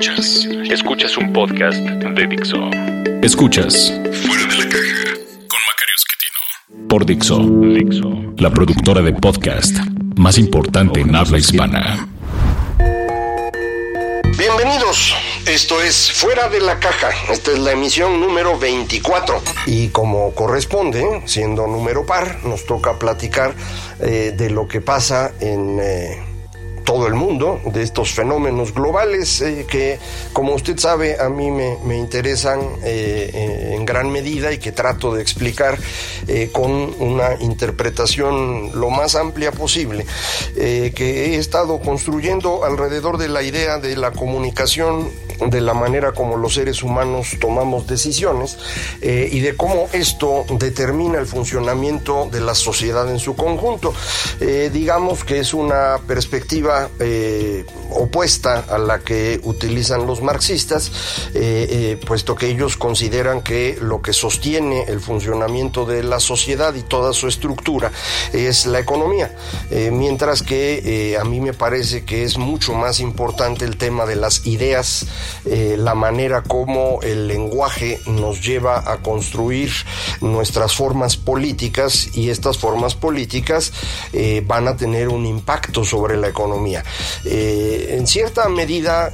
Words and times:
Escuchas, 0.00 0.48
escuchas 0.70 1.16
un 1.16 1.32
podcast 1.32 1.76
de 1.80 2.26
Dixo. 2.28 2.70
Escuchas. 3.20 3.92
Fuera 4.12 4.46
de 4.46 4.56
la 4.56 4.68
caja 4.68 5.14
con 5.48 5.58
Macario 5.66 5.96
Esquetino. 5.96 6.88
Por 6.88 7.04
Dixo, 7.04 7.38
Dixo, 7.40 8.34
la 8.36 8.48
productora 8.48 9.02
de 9.02 9.12
podcast 9.14 9.76
más 10.14 10.38
importante 10.38 11.00
en 11.00 11.16
habla 11.16 11.38
hispana. 11.38 12.08
Bienvenidos, 14.38 15.16
esto 15.46 15.82
es 15.82 16.12
Fuera 16.12 16.48
de 16.48 16.60
la 16.60 16.78
Caja, 16.78 17.10
esta 17.32 17.50
es 17.50 17.58
la 17.58 17.72
emisión 17.72 18.20
número 18.20 18.56
24 18.56 19.42
y 19.66 19.88
como 19.88 20.32
corresponde, 20.32 21.22
siendo 21.24 21.66
número 21.66 22.06
par, 22.06 22.44
nos 22.44 22.66
toca 22.66 23.00
platicar 23.00 23.52
eh, 23.98 24.32
de 24.36 24.48
lo 24.50 24.68
que 24.68 24.80
pasa 24.80 25.32
en... 25.40 25.80
Eh, 25.82 26.27
todo 26.88 27.06
el 27.06 27.12
mundo, 27.12 27.60
de 27.66 27.82
estos 27.82 28.14
fenómenos 28.14 28.72
globales 28.72 29.42
eh, 29.42 29.66
que, 29.68 29.98
como 30.32 30.54
usted 30.54 30.78
sabe, 30.78 31.20
a 31.20 31.28
mí 31.28 31.50
me, 31.50 31.98
interesan 31.98 32.60
eh, 32.82 33.30
eh, 33.34 33.74
en 33.74 33.84
gran 33.84 34.10
medida 34.10 34.54
y 34.54 34.58
que 34.58 34.72
trato 34.72 35.14
de 35.14 35.20
explicar 35.20 35.78
con 36.52 36.94
una 36.98 37.34
interpretación 37.40 38.70
lo 38.80 38.88
más 38.88 39.16
amplia 39.16 39.52
posible, 39.52 40.06
que 40.54 41.34
he 41.34 41.36
estado 41.36 41.78
construyendo 41.80 42.64
alrededor 42.64 43.18
de 43.18 43.28
la 43.28 43.42
idea 43.42 43.78
de 43.78 43.96
la 43.96 44.12
comunicación 44.12 45.10
de 45.46 45.60
la 45.60 45.74
manera 45.74 46.12
como 46.12 46.36
los 46.36 46.54
seres 46.54 46.82
humanos 46.82 47.36
tomamos 47.40 47.86
decisiones 47.86 48.58
eh, 49.00 49.28
y 49.30 49.40
de 49.40 49.56
cómo 49.56 49.88
esto 49.92 50.44
determina 50.58 51.18
el 51.18 51.26
funcionamiento 51.26 52.28
de 52.30 52.40
la 52.40 52.54
sociedad 52.54 53.08
en 53.10 53.18
su 53.18 53.36
conjunto. 53.36 53.94
Eh, 54.40 54.70
digamos 54.72 55.24
que 55.24 55.38
es 55.38 55.54
una 55.54 55.98
perspectiva 56.06 56.77
eh, 57.00 57.64
opuesta 57.90 58.64
a 58.68 58.78
la 58.78 59.00
que 59.00 59.40
utilizan 59.44 60.06
los 60.06 60.22
marxistas, 60.22 60.92
puesto 62.06 62.34
que 62.34 62.48
ellos 62.48 62.76
consideran 62.76 63.42
que 63.42 63.78
lo 63.80 64.02
que 64.02 64.12
sostiene 64.12 64.84
el 64.88 65.00
funcionamiento 65.00 65.86
de 65.86 66.02
la 66.02 66.20
sociedad 66.20 66.74
y 66.74 66.82
toda 66.82 67.12
su 67.12 67.28
estructura 67.28 67.90
es 68.32 68.66
la 68.66 68.78
economía, 68.78 69.34
mientras 69.70 70.42
que 70.42 71.16
a 71.20 71.24
mí 71.24 71.40
me 71.40 71.54
parece 71.54 72.04
que 72.04 72.24
es 72.24 72.36
mucho 72.38 72.74
más 72.74 73.00
importante 73.00 73.64
el 73.64 73.76
tema 73.76 74.04
de 74.06 74.16
las 74.16 74.46
ideas 74.46 75.06
eh, 75.44 75.76
la 75.78 75.94
manera 75.94 76.42
como 76.42 77.00
el 77.02 77.26
lenguaje 77.28 78.00
nos 78.06 78.44
lleva 78.44 78.90
a 78.90 78.98
construir 78.98 79.70
nuestras 80.20 80.74
formas 80.74 81.16
políticas 81.16 82.16
y 82.16 82.30
estas 82.30 82.58
formas 82.58 82.94
políticas 82.94 83.72
eh, 84.12 84.42
van 84.46 84.68
a 84.68 84.76
tener 84.76 85.08
un 85.08 85.26
impacto 85.26 85.84
sobre 85.84 86.16
la 86.16 86.28
economía. 86.28 86.67
Eh, 87.24 87.96
en 87.98 88.06
cierta 88.06 88.48
medida, 88.48 89.12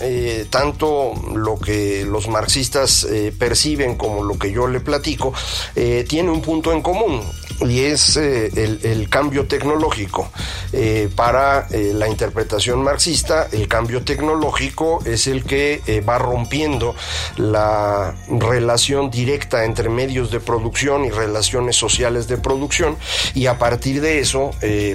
tanto 0.51 1.15
lo 1.35 1.59
que 1.59 2.05
los 2.05 2.29
marxistas 2.29 3.07
perciben 3.39 3.97
como 3.97 4.23
lo 4.23 4.39
que 4.39 4.53
yo 4.53 4.67
le 4.67 4.81
platico, 4.81 5.33
tiene 5.75 6.31
un 6.31 6.43
punto 6.43 6.73
en 6.73 6.83
común 6.83 7.23
y 7.71 7.81
es 7.81 8.17
eh, 8.17 8.51
el, 8.55 9.09
cambio 9.09 9.47
tecnológico. 9.47 10.31
Eh, 10.73 11.09
para 11.15 11.69
eh, 11.71 11.93
la 11.95 12.09
interpretación 12.09 12.83
marxista, 12.83 13.49
el 13.53 13.69
cambio 13.69 14.03
tecnológico 14.03 15.01
es 15.05 15.27
el 15.27 15.45
que 15.45 16.03
va 16.07 16.19
rompiendo 16.19 16.95
la 17.37 18.15
relación 18.29 19.11
directa 19.11 19.65
entre 19.65 19.89
medios 19.89 20.31
de 20.31 20.41
producción 20.41 21.05
y 21.05 21.11
relaciones 21.11 21.77
sociales 21.77 22.27
de 22.29 22.39
producción 22.39 22.97
y 23.35 23.47
a 23.47 23.59
partir 23.59 24.01
de 24.01 24.19
eso 24.19 24.51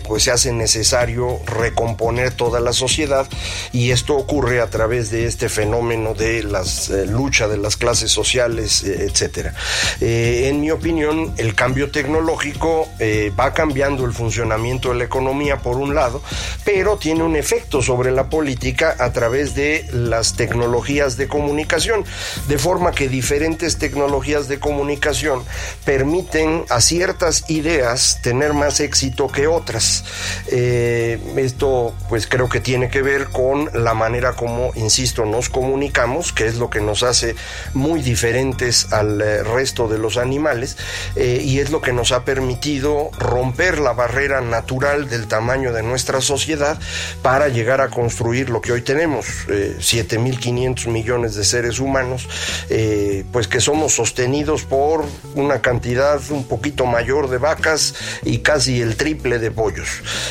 pues 0.07 0.23
se 0.23 0.31
hace 0.31 0.51
necesario 0.51 1.39
recomponer 1.45 2.33
toda 2.33 2.59
la 2.59 2.73
sociedad 2.73 3.27
y 3.71 3.91
esto 3.91 4.15
ocurre 4.15 4.61
a 4.61 4.69
través 4.69 5.11
de 5.11 5.25
este 5.25 5.49
fenómeno 5.49 6.13
de 6.13 6.43
la 6.43 6.63
lucha 7.07 7.47
de 7.47 7.57
las 7.57 7.77
clases 7.77 8.11
sociales, 8.11 8.83
etcétera. 8.83 9.53
en 10.01 10.59
mi 10.59 10.71
opinión, 10.71 11.33
el 11.37 11.55
cambio 11.55 11.91
tecnológico 11.91 12.58
eh, 12.99 13.31
va 13.39 13.53
cambiando 13.53 14.05
el 14.05 14.11
funcionamiento 14.11 14.89
de 14.89 14.95
la 14.95 15.03
economía 15.05 15.59
por 15.59 15.77
un 15.77 15.95
lado, 15.95 16.21
pero 16.65 16.97
tiene 16.97 17.23
un 17.23 17.35
efecto 17.35 17.81
sobre 17.81 18.11
la 18.11 18.29
política 18.29 18.95
a 18.99 19.13
través 19.13 19.55
de 19.55 19.87
las 19.93 20.35
tecnologías 20.35 21.15
de 21.15 21.27
comunicación, 21.27 22.03
de 22.47 22.57
forma 22.57 22.91
que 22.91 23.07
diferentes 23.07 23.77
tecnologías 23.77 24.49
de 24.49 24.59
comunicación 24.59 25.43
permiten 25.85 26.65
a 26.69 26.81
ciertas 26.81 27.49
ideas 27.49 28.19
tener 28.21 28.53
más 28.53 28.81
éxito 28.81 29.27
que 29.27 29.47
otras. 29.47 30.03
Eh, 30.47 31.17
esto 31.37 31.93
pues 32.09 32.27
creo 32.27 32.49
que 32.49 32.59
tiene 32.59 32.89
que 32.89 33.01
ver 33.01 33.29
con 33.29 33.69
la 33.73 33.93
manera 33.93 34.33
como, 34.33 34.71
insisto, 34.75 35.25
nos 35.25 35.49
comunicamos, 35.49 36.33
que 36.33 36.47
es 36.47 36.55
lo 36.55 36.69
que 36.69 36.81
nos 36.81 37.03
hace 37.03 37.35
muy 37.73 38.01
diferentes 38.01 38.91
al 38.91 39.21
eh, 39.21 39.43
resto 39.43 39.87
de 39.87 39.97
los 39.97 40.17
animales 40.17 40.75
y 41.15 41.59
es 41.59 41.71
lo 41.71 41.81
que 41.81 41.93
nos 41.93 42.11
ha 42.11 42.25
permitido 42.25 42.38
permitido 42.39 43.11
romper 43.19 43.79
la 43.79 43.91
barrera 43.91 44.39
natural 44.39 45.09
del 45.09 45.27
tamaño 45.27 45.73
de 45.73 45.83
nuestra 45.83 46.21
sociedad 46.21 46.79
para 47.21 47.49
llegar 47.49 47.81
a 47.81 47.89
construir 47.89 48.49
lo 48.49 48.61
que 48.61 48.71
hoy 48.71 48.81
tenemos, 48.81 49.25
eh, 49.49 49.75
7.500 49.77 50.87
millones 50.87 51.35
de 51.35 51.43
seres 51.43 51.81
humanos, 51.81 52.29
eh, 52.69 53.25
pues 53.33 53.49
que 53.49 53.59
somos 53.59 53.93
sostenidos 53.93 54.63
por 54.63 55.03
una 55.35 55.59
cantidad 55.59 56.21
un 56.29 56.45
poquito 56.45 56.85
mayor 56.85 57.29
de 57.29 57.39
vacas 57.39 57.95
y 58.23 58.37
casi 58.37 58.79
el 58.79 58.95
triple 58.95 59.37
de 59.37 59.51
pollos. 59.51 59.89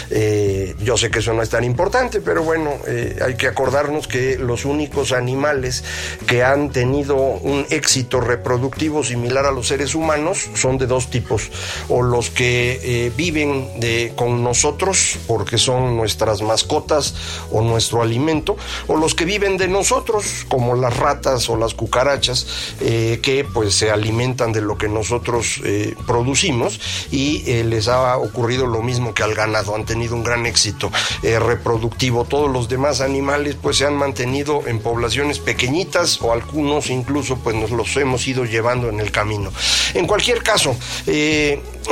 Eh, 0.09 0.75
yo 0.83 0.97
sé 0.97 1.11
que 1.11 1.19
eso 1.19 1.35
no 1.35 1.43
es 1.43 1.51
tan 1.51 1.63
importante, 1.63 2.23
pero 2.23 2.43
bueno, 2.43 2.73
eh, 2.87 3.19
hay 3.23 3.35
que 3.35 3.49
acordarnos 3.49 4.09
que 4.09 4.39
los 4.39 4.65
únicos 4.65 5.13
animales 5.13 5.85
que 6.27 6.43
han 6.43 6.71
tenido 6.71 7.17
un 7.17 7.67
éxito 7.69 8.21
reproductivo 8.21 9.05
similar 9.05 9.45
a 9.45 9.51
los 9.51 9.69
seres 9.69 9.95
humanos 9.95 10.49
son 10.55 10.79
de 10.79 10.87
dos 10.87 11.11
tipos, 11.11 11.51
o 11.99 12.03
los 12.03 12.31
que 12.31 12.79
eh, 12.81 13.13
viven 13.17 13.81
de, 13.81 14.13
con 14.15 14.45
nosotros 14.45 15.19
porque 15.27 15.59
son 15.59 15.97
nuestras 15.97 16.43
mascotas 16.43 17.15
o 17.51 17.61
nuestro 17.61 18.03
alimento, 18.03 18.57
o 18.87 18.97
los 18.97 19.17
que 19.17 19.25
viven 19.25 19.57
de 19.57 19.67
nosotros 19.67 20.47
como 20.49 20.77
las 20.77 20.97
ratas 20.97 21.51
o 21.51 21.57
las 21.57 21.75
cucarachas 21.75 22.47
eh, 22.81 23.19
que 23.21 23.45
pues 23.45 23.75
se 23.75 23.91
alimentan 23.91 24.53
de 24.53 24.61
lo 24.61 24.79
que 24.79 24.89
nosotros 24.89 25.61
eh, 25.65 25.97
producimos 26.07 26.81
y 27.11 27.43
les 27.65 27.89
ha 27.89 28.17
ocurrido 28.17 28.67
lo 28.67 28.81
mismo 28.81 29.13
que 29.13 29.25
al 29.25 29.35
ganado, 29.35 29.75
han 29.75 29.85
tenido 29.85 30.15
un 30.15 30.23
gran 30.23 30.47
éxito 30.47 30.93
reproductivo. 31.23 32.25
Todos 32.25 32.51
los 32.51 32.69
demás 32.69 33.01
animales 33.01 33.57
pues 33.61 33.79
se 33.79 33.87
han 33.87 33.97
mantenido 33.97 34.63
en 34.67 34.81
poblaciones 34.81 35.39
pequeñitas 35.41 36.21
o 36.23 36.33
algunos 36.33 36.91
incluso 36.91 37.37
pues 37.39 37.57
nos 37.57 37.71
los 37.71 37.97
hemos 37.97 38.27
ido 38.29 38.45
llevando 38.45 38.89
en 38.89 39.01
el 39.01 39.11
camino. 39.11 39.51
En 39.95 40.07
cualquier 40.07 40.43
caso, 40.43 40.77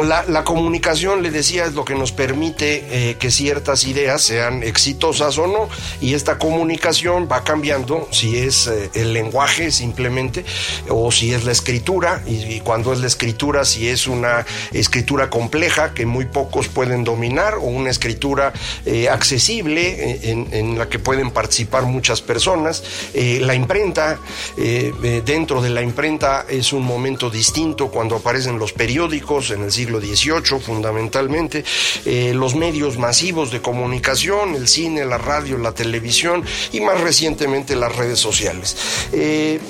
la, 0.05 0.45
comunicación, 0.45 1.23
le 1.23 1.31
decía, 1.31 1.65
es 1.65 1.75
lo 1.75 1.84
que 1.84 1.95
nos 1.95 2.12
permite 2.12 2.84
eh, 3.11 3.17
que 3.17 3.31
ciertas 3.31 3.87
ideas 3.87 4.23
sean 4.23 4.62
exitosas 4.62 5.39
o 5.39 5.47
no, 5.47 5.69
y 6.01 6.15
esta 6.15 6.39
comunicación 6.39 7.28
va 7.31 7.45
cambiando 7.45 8.09
si 8.10 8.39
es 8.39 8.66
eh, 8.66 8.91
el 8.95 9.13
lenguaje 9.13 9.71
simplemente, 9.71 10.45
o 10.89 11.10
si 11.10 11.33
es 11.33 11.45
la 11.45 11.53
escritura, 11.53 12.22
y, 12.27 12.60
cuando 12.60 12.93
es 12.93 13.01
la 13.01 13.07
escritura, 13.07 13.65
si 13.65 13.89
es 13.89 14.07
una 14.07 14.45
escritura 14.72 15.31
compleja 15.31 15.95
que 15.95 16.07
muy 16.07 16.27
pocos 16.27 16.69
pueden 16.69 17.04
dominar, 17.04 17.54
o 17.54 17.63
una 17.63 17.91
escritura 17.91 18.53
eh, 18.84 19.09
accesible 19.09 20.31
en, 20.31 20.48
en, 20.53 20.78
la 20.78 20.89
que 20.89 20.98
pueden 20.98 21.31
participar 21.31 21.84
muchas 21.84 22.21
personas. 22.21 22.83
la 23.15 23.54
imprenta, 23.54 24.19
dentro 25.25 25.63
de 25.63 25.71
la 25.71 25.83
imprenta 25.83 26.45
es 26.48 26.72
un 26.72 26.84
momento 26.84 27.31
distinto 27.31 27.89
cuando 27.89 28.16
aparecen 28.16 28.59
los 28.59 28.72
periódicos 28.72 29.51
en 29.51 29.63
el 29.63 29.72
siglo 29.72 29.85
siglo 29.86 30.00
XVIII 30.00 30.60
fundamentalmente, 30.60 31.65
eh, 32.04 32.33
los 32.34 32.54
medios 32.56 32.98
masivos 32.98 33.53
de 33.53 33.62
comunicación, 33.62 34.54
el 34.54 34.66
cine, 34.66 35.04
la 35.04 35.18
radio, 35.18 35.59
la 35.59 35.72
televisión 35.72 36.44
y 36.72 36.80
más 36.80 37.00
recientemente 37.00 37.77
las 37.77 37.94
redes 37.94 38.18
sociales. 38.18 38.77
Eh, 39.12 39.60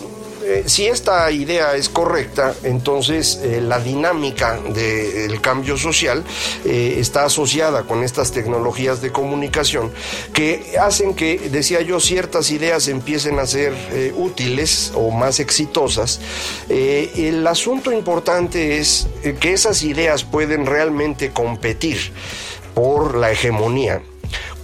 eh, 0.49 0.63
si 0.67 0.87
esta 0.87 1.29
idea 1.33 1.75
es 1.75 1.89
correcta, 1.89 2.55
entonces 2.63 3.41
eh, 3.43 3.61
la 3.61 3.81
dinámica 3.81 4.61
del 4.61 5.41
cambio 5.41 5.77
social 5.77 6.23
eh, 6.65 6.99
está 6.99 7.25
asociada 7.25 7.83
con 7.83 8.05
estas 8.05 8.31
tecnologías 8.31 9.01
de 9.01 9.11
comunicación 9.11 9.93
que 10.33 10.77
hacen 10.81 11.15
que, 11.15 11.51
decía 11.51 11.81
yo, 11.81 11.99
ciertas 11.99 12.53
ideas 12.53 12.87
empiecen 12.87 13.41
a 13.41 13.47
ser 13.47 13.75
útiles 14.17 14.93
o 14.95 15.11
más 15.11 15.41
exitosas. 15.41 16.21
el 16.69 17.45
asunto 17.47 17.91
importante 17.91 18.79
es 18.79 19.09
que 19.41 19.53
esas 19.53 19.83
ideas 19.83 20.23
pueden 20.23 20.65
realmente 20.65 21.33
competir 21.33 22.13
por 22.75 23.17
la 23.17 23.33
hegemonía 23.33 24.01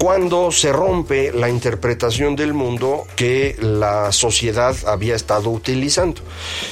cuando 0.02 0.50
se 0.50 0.72
rompe 0.72 1.30
la 1.30 1.48
interpretación 1.48 2.34
del 2.34 2.54
mundo 2.54 3.06
que 3.14 3.54
la 3.60 4.10
sociedad 4.10 4.74
había 4.84 5.14
estado 5.14 5.48
utilizando. 5.50 6.22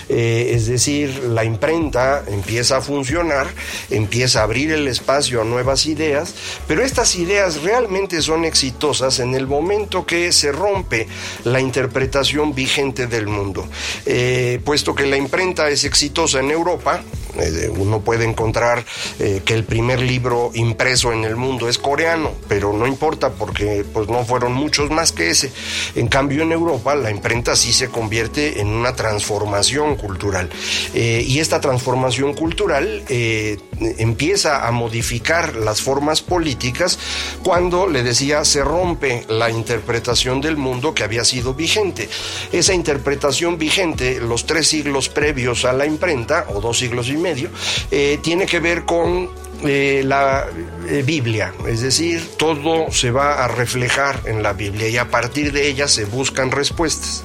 Eh, 0.08 0.50
es 0.56 0.66
decir, 0.66 1.16
la 1.26 1.44
imprenta 1.44 2.24
empieza 2.26 2.78
a 2.78 2.80
funcionar, 2.80 3.46
empieza 3.88 4.40
a 4.40 4.42
abrir 4.42 4.72
el 4.72 4.88
espacio 4.88 5.42
a 5.42 5.44
nuevas 5.44 5.86
ideas, 5.86 6.34
pero 6.66 6.82
estas 6.82 7.14
ideas 7.14 7.62
realmente 7.62 8.20
son 8.20 8.44
exitosas 8.44 9.20
en 9.20 9.36
el 9.36 9.46
momento 9.46 10.04
que 10.04 10.32
se 10.32 10.50
rompe 10.50 11.06
la 11.44 11.60
interpretación 11.60 12.52
vigente 12.52 13.06
del 13.06 13.28
mundo. 13.28 13.64
Eh, 14.06 14.58
puesto 14.64 14.92
que 14.92 15.06
la 15.06 15.16
imprenta 15.16 15.70
es 15.70 15.84
exitosa 15.84 16.40
en 16.40 16.50
Europa, 16.50 17.00
eh, 17.38 17.70
uno 17.72 18.00
puede 18.00 18.24
encontrar 18.24 18.84
que 19.18 19.54
el 19.54 19.62
primer 19.62 20.00
libro 20.00 20.50
impreso 20.54 21.12
en 21.12 21.24
el 21.24 21.36
mundo 21.36 21.68
es 21.68 21.78
coreano, 21.78 22.32
pero 22.48 22.72
no 22.72 22.88
importa 22.88 23.19
porque 23.28 23.84
pues 23.92 24.08
no 24.08 24.24
fueron 24.24 24.54
muchos 24.54 24.90
más 24.90 25.12
que 25.12 25.28
ese. 25.28 25.52
En 25.94 26.08
cambio 26.08 26.42
en 26.42 26.52
Europa 26.52 26.94
la 26.94 27.10
imprenta 27.10 27.54
sí 27.56 27.74
se 27.74 27.88
convierte 27.88 28.60
en 28.60 28.68
una 28.68 28.94
transformación 28.96 29.96
cultural 29.96 30.48
eh, 30.94 31.22
y 31.26 31.40
esta 31.40 31.60
transformación 31.60 32.32
cultural 32.32 33.02
eh, 33.08 33.58
empieza 33.80 34.66
a 34.66 34.70
modificar 34.70 35.56
las 35.56 35.80
formas 35.80 36.22
políticas 36.22 36.98
cuando, 37.42 37.86
le 37.86 38.02
decía, 38.02 38.44
se 38.44 38.62
rompe 38.62 39.24
la 39.28 39.50
interpretación 39.50 40.40
del 40.40 40.56
mundo 40.56 40.94
que 40.94 41.04
había 41.04 41.24
sido 41.24 41.54
vigente. 41.54 42.08
Esa 42.52 42.74
interpretación 42.74 43.58
vigente, 43.58 44.20
los 44.20 44.46
tres 44.46 44.68
siglos 44.68 45.08
previos 45.08 45.64
a 45.64 45.72
la 45.72 45.86
imprenta, 45.86 46.46
o 46.48 46.60
dos 46.60 46.78
siglos 46.78 47.08
y 47.08 47.16
medio, 47.16 47.50
eh, 47.90 48.18
tiene 48.22 48.46
que 48.46 48.60
ver 48.60 48.84
con 48.84 49.30
eh, 49.62 50.02
la 50.06 50.46
eh, 50.88 51.02
Biblia, 51.04 51.52
es 51.68 51.82
decir, 51.82 52.30
todo 52.38 52.90
se 52.90 53.10
va 53.10 53.44
a 53.44 53.48
reflejar 53.48 54.22
en 54.24 54.42
la 54.42 54.54
Biblia 54.54 54.88
y 54.88 54.96
a 54.96 55.10
partir 55.10 55.52
de 55.52 55.68
ella 55.68 55.86
se 55.86 56.06
buscan 56.06 56.50
respuestas. 56.50 57.24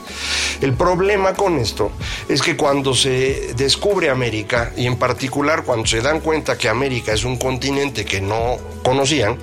El 0.59 0.73
problema 0.73 1.33
con 1.33 1.57
esto 1.59 1.91
es 2.27 2.41
que 2.41 2.57
cuando 2.57 2.93
se 2.93 3.53
descubre 3.55 4.09
América 4.09 4.73
y 4.75 4.85
en 4.85 4.97
particular 4.97 5.63
cuando 5.63 5.87
se 5.87 6.01
dan 6.01 6.19
cuenta 6.19 6.44
que 6.53 6.69
América 6.69 7.13
es 7.13 7.23
un 7.23 7.37
continente 7.37 8.05
que 8.05 8.21
no 8.21 8.59
conocían, 8.83 9.39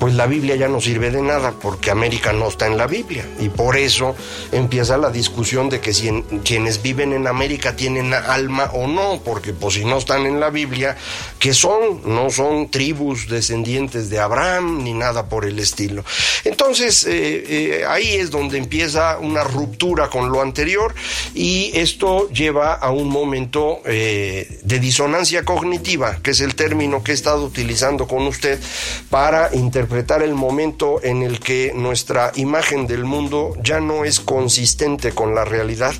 pues 0.00 0.14
la 0.14 0.26
Biblia 0.26 0.56
ya 0.56 0.66
no 0.66 0.80
sirve 0.80 1.12
de 1.12 1.22
nada 1.22 1.52
porque 1.52 1.92
América 1.92 2.32
no 2.32 2.48
está 2.48 2.66
en 2.66 2.76
la 2.76 2.88
Biblia 2.88 3.24
y 3.38 3.48
por 3.48 3.76
eso 3.76 4.16
empieza 4.50 4.98
la 4.98 5.10
discusión 5.10 5.70
de 5.70 5.80
que 5.80 5.94
si 5.94 6.10
quienes 6.44 6.82
viven 6.82 7.12
en 7.12 7.28
América 7.28 7.76
tienen 7.76 8.12
alma 8.12 8.70
o 8.72 8.88
no, 8.88 9.20
porque 9.24 9.52
pues 9.52 9.74
si 9.74 9.84
no 9.84 9.98
están 9.98 10.26
en 10.26 10.40
la 10.40 10.50
Biblia, 10.50 10.96
¿qué 11.38 11.54
son? 11.54 12.02
No 12.04 12.30
son 12.30 12.68
tribus 12.68 13.28
descendientes 13.28 14.10
de 14.10 14.18
Abraham 14.18 14.82
ni 14.82 14.92
nada 14.92 15.28
por 15.28 15.44
el 15.44 15.60
estilo. 15.60 16.04
Entonces, 16.44 17.04
eh, 17.04 17.44
eh, 17.48 17.84
ahí 17.86 18.14
es 18.14 18.30
donde 18.30 18.58
empieza 18.58 19.18
una 19.18 19.44
ruptura 19.44 20.08
con 20.08 20.30
lo 20.30 20.42
anterior 20.42 20.94
y 21.34 21.70
esto 21.74 22.28
lleva 22.30 22.74
a 22.74 22.90
un 22.90 23.08
momento 23.08 23.80
eh, 23.84 24.60
de 24.62 24.78
disonancia 24.78 25.44
cognitiva, 25.44 26.18
que 26.22 26.34
el 26.40 26.54
término 26.54 27.02
que 27.02 27.12
he 27.12 27.14
estado 27.14 27.44
utilizando 27.44 28.06
con 28.06 28.26
usted 28.26 28.60
para 29.08 29.54
interpretar 29.54 30.22
el 30.22 30.34
momento 30.34 31.00
en 31.02 31.22
el 31.22 31.40
que 31.40 31.72
nuestra 31.74 32.32
imagen 32.36 32.86
del 32.86 33.04
mundo 33.04 33.56
ya 33.62 33.80
no 33.80 34.04
es 34.04 34.20
consistente 34.20 35.12
con 35.12 35.34
la 35.34 35.44
realidad 35.44 35.94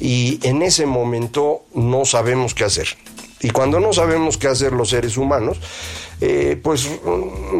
y 0.00 0.38
en 0.42 0.62
ese 0.62 0.86
momento 0.86 1.64
no 1.74 2.04
sabemos 2.04 2.54
qué 2.54 2.64
hacer. 2.64 2.88
Y 3.40 3.50
cuando 3.50 3.80
no 3.80 3.92
sabemos 3.92 4.38
qué 4.38 4.48
hacer 4.48 4.72
los 4.72 4.88
seres 4.88 5.16
humanos, 5.16 5.58
eh, 6.20 6.58
pues 6.62 6.88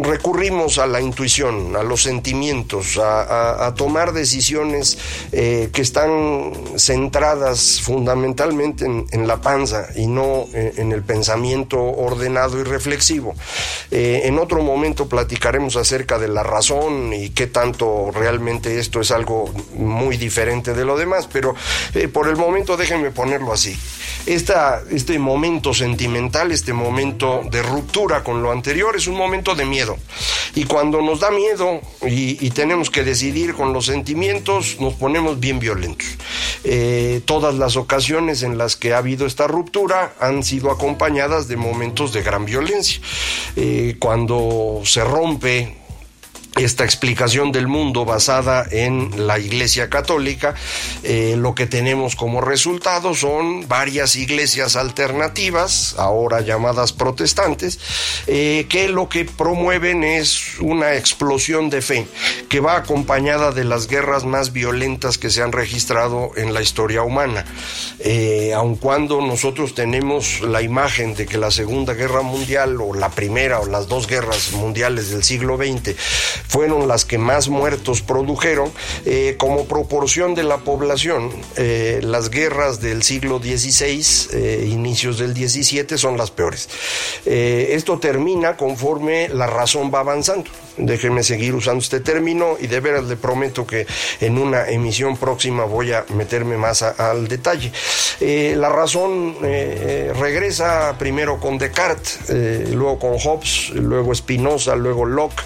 recurrimos 0.02 0.78
a 0.78 0.86
la 0.86 1.02
intuición, 1.02 1.76
a 1.76 1.82
los 1.82 2.02
sentimientos, 2.02 2.98
a, 2.98 3.74
tomar 3.76 4.12
decisiones 4.12 4.96
eh, 5.32 5.68
que 5.72 5.82
están 5.82 6.52
centradas 6.76 7.82
fundamentalmente 7.82 8.86
en, 8.86 9.26
la 9.26 9.40
panza 9.40 9.88
y 9.94 10.06
no 10.06 10.46
en, 10.54 10.92
el 10.92 11.02
pensamiento 11.02 11.82
ordenado 11.82 12.58
y 12.58 12.62
reflexivo. 12.62 13.34
Eh, 13.90 14.22
en 14.24 14.38
otro 14.38 14.62
momento 14.62 15.06
platicaremos 15.06 15.76
acerca 15.76 16.18
de 16.18 16.28
la 16.28 16.42
razón 16.42 17.12
y 17.12 17.30
qué 17.30 17.46
tanto 17.48 18.10
realmente 18.10 18.78
esto 18.78 19.00
es 19.00 19.10
algo 19.10 19.52
muy 19.74 20.16
diferente 20.16 20.72
de 20.72 20.84
lo 20.84 20.96
demás, 20.96 21.28
pero 21.30 21.54
por 22.12 22.28
el 22.28 22.36
momento 22.36 22.76
déjenme 22.76 23.10
ponerlo 23.10 23.52
así. 23.52 23.76
Este 24.26 25.18
momento 25.18 25.74
sentimental, 25.74 26.52
este 26.52 26.72
momento 26.72 27.42
de 27.50 27.62
ruptura 27.62 28.24
con 28.24 28.42
lo 28.42 28.50
anterior 28.50 28.96
es 28.96 29.06
un 29.06 29.16
momento 29.16 29.54
de 29.54 29.64
miedo. 29.64 29.96
Y 30.54 30.64
cuando 30.64 31.02
nos 31.02 31.20
da 31.20 31.30
miedo 31.30 31.80
y, 32.02 32.50
tenemos 32.50 32.88
que 32.88 33.04
decidir 33.04 33.54
con 33.54 33.74
los 33.74 33.86
sentimientos, 33.86 34.76
nos 34.80 34.94
ponemos 34.94 35.38
bien 35.38 35.58
violentos. 35.58 36.06
Eh, 36.64 37.20
todas 37.26 37.54
las 37.56 37.76
ocasiones 37.76 38.42
en 38.42 38.56
las 38.56 38.76
que 38.76 38.94
ha 38.94 38.98
habido 38.98 39.26
esta 39.26 39.46
ruptura 39.46 40.14
han 40.20 40.42
sido 40.42 40.70
acompañadas 40.70 41.48
de 41.48 41.56
momentos 41.56 42.12
de 42.12 42.22
gran 42.22 42.46
violencia. 42.46 43.00
Eh, 43.56 43.96
cuando 43.98 44.80
se 44.84 45.04
rompe 45.04 45.85
esta 46.56 46.84
explicación 46.84 47.52
del 47.52 47.68
mundo 47.68 48.04
basada 48.04 48.66
en 48.70 49.26
la 49.26 49.38
Iglesia 49.38 49.90
Católica, 49.90 50.54
eh, 51.02 51.34
lo 51.36 51.54
que 51.54 51.66
tenemos 51.66 52.16
como 52.16 52.40
resultado 52.40 53.14
son 53.14 53.68
varias 53.68 54.16
iglesias 54.16 54.76
alternativas, 54.76 55.94
ahora 55.98 56.40
llamadas 56.40 56.92
protestantes, 56.92 57.78
eh, 58.26 58.66
que 58.68 58.88
lo 58.88 59.08
que 59.08 59.24
promueven 59.24 60.02
es 60.02 60.58
una 60.60 60.94
explosión 60.94 61.68
de 61.68 61.82
fe 61.82 62.06
que 62.48 62.60
va 62.60 62.76
acompañada 62.76 63.52
de 63.52 63.64
las 63.64 63.86
guerras 63.86 64.24
más 64.24 64.52
violentas 64.52 65.18
que 65.18 65.30
se 65.30 65.42
han 65.42 65.52
registrado 65.52 66.30
en 66.36 66.54
la 66.54 66.62
historia 66.62 67.02
humana. 67.02 67.44
Eh, 67.98 68.52
aun 68.54 68.76
cuando 68.76 69.20
nosotros 69.20 69.74
tenemos 69.74 70.40
la 70.40 70.62
imagen 70.62 71.14
de 71.14 71.26
que 71.26 71.38
la 71.38 71.50
Segunda 71.50 71.92
Guerra 71.94 72.22
Mundial 72.22 72.80
o 72.80 72.94
la 72.94 73.10
Primera 73.10 73.60
o 73.60 73.66
las 73.66 73.88
dos 73.88 74.06
guerras 74.06 74.52
mundiales 74.52 75.10
del 75.10 75.22
siglo 75.22 75.56
XX 75.56 75.94
fueron 76.48 76.88
las 76.88 77.04
que 77.04 77.18
más 77.18 77.48
muertos 77.48 78.02
produjeron. 78.02 78.70
Eh, 79.04 79.36
como 79.38 79.66
proporción 79.66 80.34
de 80.34 80.44
la 80.44 80.58
población, 80.58 81.30
eh, 81.56 82.00
las 82.02 82.30
guerras 82.30 82.80
del 82.80 83.02
siglo 83.02 83.38
XVI, 83.38 84.04
eh, 84.32 84.68
inicios 84.70 85.18
del 85.18 85.34
XVII, 85.34 85.98
son 85.98 86.16
las 86.16 86.30
peores. 86.30 86.68
esto 87.24 87.98
termina 87.98 88.56
conforme 88.56 89.28
la 89.28 89.46
razón 89.46 89.90
va 89.92 90.00
avanzando. 90.00 90.50
Déjenme 90.76 91.22
seguir 91.22 91.54
usando 91.54 91.82
este 91.82 92.00
término 92.00 92.56
y 92.60 92.66
de 92.66 92.80
veras 92.80 93.04
le 93.04 93.16
prometo 93.16 93.66
que 93.66 93.86
en 94.20 94.38
una 94.38 94.68
emisión 94.68 95.16
próxima 95.16 95.64
voy 95.64 95.92
a 95.92 96.04
meterme 96.14 96.56
más 96.56 96.82
al 96.82 97.28
detalle. 97.28 97.72
la 98.20 98.68
razón 98.68 99.36
regresa 99.40 100.96
primero 100.98 101.38
con 101.40 101.58
Descartes, 101.58 102.20
luego 102.72 102.98
con 102.98 103.18
Hobbes, 103.18 103.70
luego 103.70 104.14
Spinoza, 104.14 104.76
luego 104.76 105.04
Locke, 105.04 105.42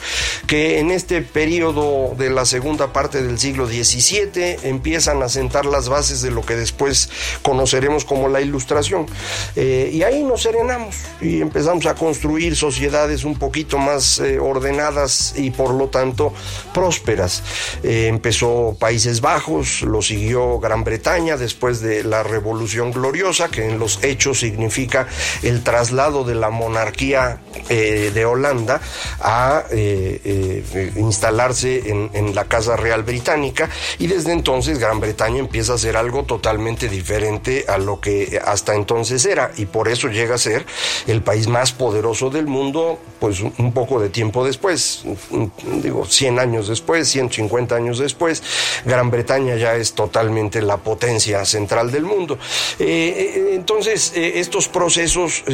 que 0.47 0.79
en 0.79 0.91
este 0.91 1.23
periodo 1.23 2.15
de 2.17 2.31
la 2.31 2.45
segunda 2.45 2.93
parte 2.93 3.23
del 3.23 3.39
siglo 3.39 3.67
XVII 3.67 4.57
empiezan 4.63 5.23
a 5.23 5.29
sentar 5.29 5.67
las 5.67 5.89
bases 5.89 6.23
de 6.23 6.31
lo 6.31 6.43
que 6.43 6.57
después 6.57 7.09
conoceremos 7.43 8.05
como 8.05 8.29
la 8.29 8.41
Ilustración. 8.41 9.07
Eh, 9.57 9.91
y 9.93 10.03
ahí 10.03 10.23
nos 10.23 10.43
serenamos 10.43 10.97
y 11.21 11.41
empezamos 11.41 11.87
a 11.87 11.95
construir 11.95 12.57
sociedades 12.57 13.25
un 13.25 13.39
poquito 13.39 13.79
más 13.79 14.19
eh, 14.19 14.39
y 15.37 15.51
por 15.51 15.75
lo 15.75 15.89
tanto 15.89 16.33
prósperas. 16.73 17.43
Eh, 17.83 18.07
empezó 18.09 18.77
Países 18.79 19.21
Bajos, 19.21 19.83
lo 19.83 20.03
siguió 20.03 20.59
Gran 20.59 20.85
Bretaña 20.85 21.37
después 21.37 21.81
de 21.81 22.05
la 22.05 22.23
Revolución 22.23 22.93
Gloriosa, 22.93 23.49
que 23.49 23.69
en 23.69 23.79
los 23.79 24.03
hechos 24.03 24.41
significa 24.41 25.07
el 25.43 25.63
traslado 25.63 26.25
de 26.25 26.35
la 26.35 26.51
monarquía 26.51 27.41
de 27.69 28.25
Holanda 28.25 28.81
a 29.21 29.65
instalarse 30.97 31.91
en, 31.91 32.35
la 32.35 32.45
Casa 32.45 32.77
Real 32.77 33.03
Británica 33.03 33.69
y 33.99 34.07
desde 34.07 34.33
entonces 34.33 34.79
Gran 34.79 35.01
Bretaña 35.01 35.39
empieza 35.39 35.75
a 35.75 35.79
ser 35.79 35.97
algo 35.97 36.25
totalmente 36.25 36.89
diferente 36.89 37.65
a 37.69 37.79
lo 37.79 38.01
que 38.01 38.41
hasta 38.45 38.75
entonces 38.75 39.25
era 39.25 39.51
y 39.57 39.67
por 39.67 39.89
eso 39.89 40.09
llega 40.09 40.37
a 40.37 40.39
ser 40.39 40.65
el 41.07 41.23
país 41.23 41.49
más 41.49 41.73
poderoso 41.73 42.31
del 42.31 42.47
mundo 42.47 42.99
pues 43.19 43.41
un 43.41 43.73
poco 43.73 44.01
de 44.01 44.09
tiempo 44.09 44.45
después. 44.45 45.05
Digo, 45.83 46.07
100 46.07 46.39
años 46.39 46.69
después, 46.69 47.09
150 47.09 47.75
años 47.75 47.99
después, 47.99 48.43
Gran 48.85 49.11
Bretaña 49.11 49.57
ya 49.57 49.75
es 49.75 49.95
totalmente 49.95 50.63
la 50.63 50.77
potencia 50.79 51.45
central 51.45 51.91
del 51.91 52.05
mundo. 52.05 52.39
entonces, 52.79 54.13
estos 54.15 54.69
procesos 54.69 55.45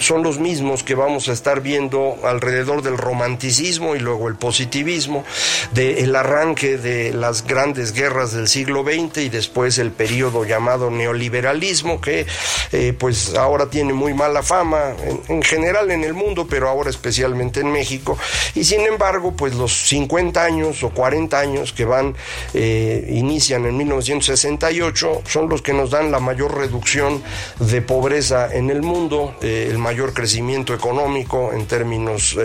son 0.00 0.22
los 0.22 0.38
mismos 0.38 0.82
que 0.82 0.94
vamos 0.94 1.28
a 1.28 1.32
estar 1.32 1.60
viendo 1.60 2.16
alrededor 2.24 2.82
del 2.82 2.98
romanticismo 2.98 3.96
y 3.96 4.00
luego 4.00 4.28
el 4.28 4.36
positivismo, 4.36 5.24
del 5.72 6.14
arranque 6.14 6.78
de 6.78 7.12
las 7.12 7.46
grandes 7.46 7.92
guerras 7.92 8.32
del 8.32 8.48
siglo 8.48 8.84
XX 8.84 9.18
y 9.18 9.28
después 9.28 9.78
el 9.78 9.90
periodo 9.90 10.44
llamado 10.44 10.90
neoliberalismo, 10.90 12.00
que 12.00 12.26
eh, 12.72 12.94
pues 12.98 13.34
ahora 13.34 13.68
tiene 13.70 13.92
muy 13.92 14.14
mala 14.14 14.42
fama 14.42 14.94
en, 15.28 15.42
general 15.42 15.90
en 15.90 16.04
el 16.04 16.14
mundo, 16.14 16.46
pero 16.48 16.68
ahora 16.68 16.90
especialmente 16.90 17.60
en 17.60 17.70
México. 17.72 18.18
Y 18.54 18.64
sin 18.64 18.80
embargo, 18.82 19.05
pues 19.36 19.54
los 19.54 19.72
50 19.88 20.42
años 20.42 20.82
o 20.82 20.90
40 20.90 21.38
años 21.38 21.72
que 21.72 21.84
van, 21.84 22.14
eh, 22.54 23.06
inician 23.10 23.64
en 23.66 23.76
1968, 23.76 25.22
son 25.26 25.48
los 25.48 25.62
que 25.62 25.72
nos 25.72 25.90
dan 25.90 26.10
la 26.10 26.20
mayor 26.20 26.56
reducción 26.56 27.22
de 27.58 27.82
pobreza 27.82 28.52
en 28.52 28.70
el 28.70 28.82
mundo, 28.82 29.34
eh, 29.42 29.68
el 29.70 29.78
mayor 29.78 30.12
crecimiento 30.12 30.74
económico 30.74 31.52
en 31.52 31.66
términos 31.66 32.36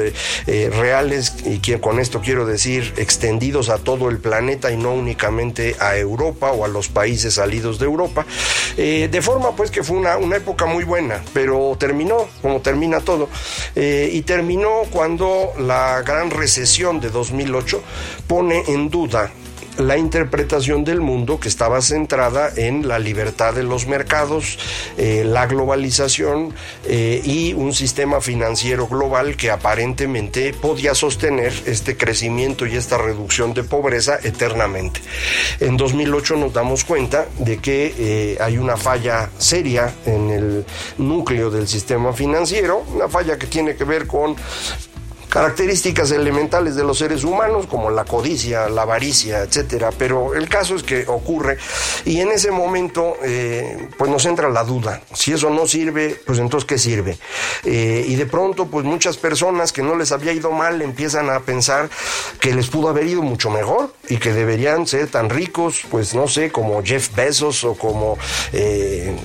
reales, 0.45 1.35
y 1.45 1.59
que 1.59 1.79
con 1.79 1.99
esto 1.99 2.21
quiero 2.21 2.45
decir 2.45 2.93
extendidos 2.97 3.69
a 3.69 3.77
todo 3.77 4.09
el 4.09 4.19
planeta 4.19 4.71
y 4.71 4.77
no 4.77 4.93
únicamente 4.93 5.75
a 5.79 5.97
Europa 5.97 6.51
o 6.51 6.65
a 6.65 6.67
los 6.67 6.87
países 6.89 7.35
salidos 7.35 7.79
de 7.79 7.85
Europa, 7.85 8.25
de 8.75 9.21
forma 9.21 9.55
pues 9.55 9.71
que 9.71 9.83
fue 9.83 9.97
una, 9.97 10.17
una 10.17 10.37
época 10.37 10.65
muy 10.65 10.83
buena, 10.83 11.23
pero 11.33 11.75
terminó 11.79 12.27
como 12.41 12.61
termina 12.61 12.99
todo. 12.99 13.29
Eh, 13.75 14.09
y 14.13 14.21
terminó 14.21 14.83
cuando 14.91 15.53
la 15.59 16.01
gran 16.01 16.29
recesión 16.29 16.50
de 16.51 17.09
2008 17.09 17.81
pone 18.27 18.63
en 18.67 18.89
duda 18.89 19.31
la 19.77 19.97
interpretación 19.97 20.83
del 20.83 21.01
mundo 21.01 21.39
que 21.39 21.47
estaba 21.47 21.81
centrada 21.81 22.51
en 22.55 22.87
la 22.87 22.99
libertad 22.99 23.53
de 23.53 23.63
los 23.63 23.87
mercados, 23.87 24.59
eh, 24.97 25.23
la 25.25 25.47
globalización 25.47 26.53
eh, 26.85 27.21
y 27.23 27.53
un 27.53 27.73
sistema 27.73 28.21
financiero 28.21 28.87
global 28.87 29.37
que 29.37 29.49
aparentemente 29.49 30.53
podía 30.53 30.93
sostener 30.93 31.53
este 31.65 31.95
crecimiento 31.95 32.65
y 32.65 32.75
esta 32.75 32.97
reducción 32.97 33.53
de 33.53 33.63
pobreza 33.63 34.19
eternamente. 34.21 34.99
En 35.59 35.77
2008 35.77 36.35
nos 36.35 36.53
damos 36.53 36.83
cuenta 36.83 37.27
de 37.39 37.57
que 37.57 37.95
eh, 37.97 38.37
hay 38.41 38.57
una 38.57 38.77
falla 38.77 39.29
seria 39.37 39.93
en 40.05 40.29
el 40.29 40.65
núcleo 40.97 41.49
del 41.49 41.67
sistema 41.67 42.13
financiero, 42.13 42.83
una 42.93 43.07
falla 43.07 43.37
que 43.37 43.47
tiene 43.47 43.75
que 43.75 43.83
ver 43.83 44.05
con 44.05 44.35
características 45.31 46.11
elementales 46.11 46.75
de 46.75 46.83
los 46.83 46.97
seres 46.97 47.23
humanos 47.23 47.65
como 47.65 47.89
la 47.89 48.03
codicia, 48.03 48.67
la 48.67 48.81
avaricia, 48.81 49.39
etcétera. 49.39 49.89
Pero 49.97 50.35
el 50.35 50.49
caso 50.49 50.75
es 50.75 50.83
que 50.83 51.05
ocurre 51.07 51.57
y 52.03 52.19
en 52.19 52.31
ese 52.31 52.51
momento 52.51 53.15
eh, 53.23 53.87
pues 53.97 54.11
nos 54.11 54.25
entra 54.25 54.49
la 54.49 54.65
duda. 54.65 55.01
Si 55.13 55.31
eso 55.31 55.49
no 55.49 55.65
sirve, 55.67 56.19
pues 56.25 56.37
entonces 56.37 56.67
¿qué 56.67 56.77
sirve? 56.77 57.17
Eh, 57.63 58.03
y 58.07 58.15
de 58.15 58.25
pronto 58.25 58.65
pues 58.65 58.85
muchas 58.85 59.15
personas 59.15 59.71
que 59.71 59.81
no 59.81 59.95
les 59.95 60.11
había 60.11 60.33
ido 60.33 60.51
mal 60.51 60.81
empiezan 60.81 61.29
a 61.29 61.39
pensar 61.39 61.89
que 62.41 62.53
les 62.53 62.67
pudo 62.67 62.89
haber 62.89 63.07
ido 63.07 63.21
mucho 63.21 63.49
mejor 63.49 63.93
y 64.11 64.17
que 64.17 64.33
deberían 64.33 64.87
ser 64.87 65.07
tan 65.07 65.29
ricos, 65.29 65.81
pues 65.89 66.13
no 66.13 66.27
sé, 66.27 66.51
como 66.51 66.83
Jeff 66.83 67.15
Bezos 67.15 67.63
o 67.63 67.75
como 67.75 68.17
eh, 68.53 69.15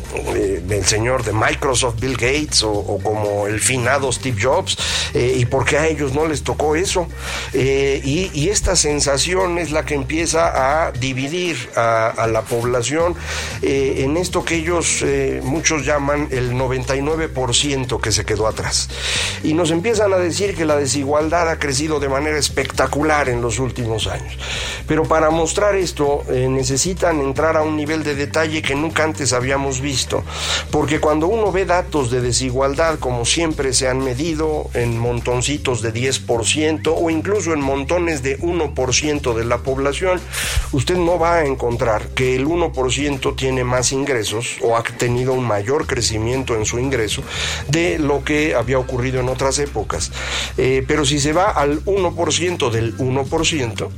el 0.69 0.85
señor 0.85 1.25
de 1.25 1.33
Microsoft, 1.33 2.00
Bill 2.00 2.16
Gates 2.16 2.62
o, 2.62 2.99
como 3.02 3.47
el 3.47 3.61
finado 3.61 4.12
Steve 4.12 4.38
Jobs. 4.40 4.76
¿Y 5.14 5.45
por 5.47 5.64
qué 5.64 5.78
a 5.78 5.87
ellos 5.87 6.12
no 6.12 6.26
les 6.26 6.43
tocó 6.43 6.76
eso. 6.76 7.09
Eh, 7.52 8.00
y, 8.05 8.47
esta 8.47 8.76
sensación 8.76 9.59
es 9.59 9.73
la 9.73 9.85
que 9.85 9.95
empieza 9.95 10.87
a 10.87 10.93
dividir 10.93 11.57
a, 11.75 12.26
la 12.31 12.43
población 12.43 13.14
eh, 13.61 13.97
en 13.99 14.16
esto 14.16 14.45
que 14.45 14.57
ellos, 14.57 15.02
eh, 15.02 15.40
muchos 15.43 15.85
llaman 15.85 16.28
el 16.31 16.52
99% 16.52 18.00
que 18.00 18.12
se 18.12 18.25
quedó 18.25 18.47
atrás. 18.47 18.88
Y 19.43 19.55
nos 19.55 19.71
empiezan 19.71 20.12
a 20.12 20.16
decir 20.16 20.55
que 20.55 20.64
la 20.64 20.76
desigualdad 20.76 21.50
ha 21.50 21.59
crecido 21.59 21.99
de 21.99 22.09
manera 22.09 22.38
espectacular 22.38 23.28
en 23.28 23.43
los 23.43 23.59
últimos 23.59 24.07
años. 24.07 24.38
Pero 24.87 25.04
para 25.04 25.30
mostrar 25.30 25.76
esto 25.76 26.23
necesitan 26.28 27.21
entrar 27.21 27.56
a 27.56 27.62
un 27.62 27.76
nivel 27.76 28.04
de 28.04 28.14
detalle 28.14 28.62
que 28.62 28.75
nunca 28.75 29.04
antes 29.04 29.33
habíamos 29.33 29.80
visto. 29.80 30.23
Porque 30.71 31.00
cuando 31.00 31.26
uno 31.26 31.52
ve 31.52 31.64
datos 31.64 32.11
de 32.11 32.21
desigualdad, 32.21 32.99
como 32.99 33.25
siempre 33.25 33.73
se 33.73 33.88
han 33.88 33.99
medido 33.99 34.71
en 34.75 34.99
montoncitos 34.99 35.83
de 35.83 35.92
10% 35.92 36.95
o 36.97 37.11
incluso 37.11 37.52
en 37.52 37.61
montones 37.61 38.23
de 38.23 38.38
1% 38.38 39.35
de 39.35 39.45
la 39.45 39.59
población, 39.59 40.21
usted 40.73 40.97
no 40.97 41.18
va 41.18 41.37
a 41.37 41.47
encontrar 41.47 42.09
que 42.09 42.37
el 42.37 42.47
1% 42.47 43.37
tiene 43.37 43.64
más 43.64 43.92
ingresos 43.92 44.56
o 44.62 44.76
ha 44.76 44.83
tenido 44.83 45.33
un 45.33 45.45
mayor 45.45 45.87
crecimiento 45.87 46.54
en 46.54 46.64
su 46.64 46.78
ingreso 46.78 47.23
de 47.68 47.99
lo 47.99 48.25
que 48.25 48.54
había 48.54 48.78
ocurrido 48.78 49.21
en 49.21 49.28
otras 49.28 49.59
épocas. 49.59 50.12
Eh, 50.56 50.85
pero 50.87 51.04
si 51.04 51.18
se 51.21 51.33
va 51.33 51.50
al 51.50 51.85
1% 51.85 52.71
del 52.71 52.97
1%, 52.97 53.88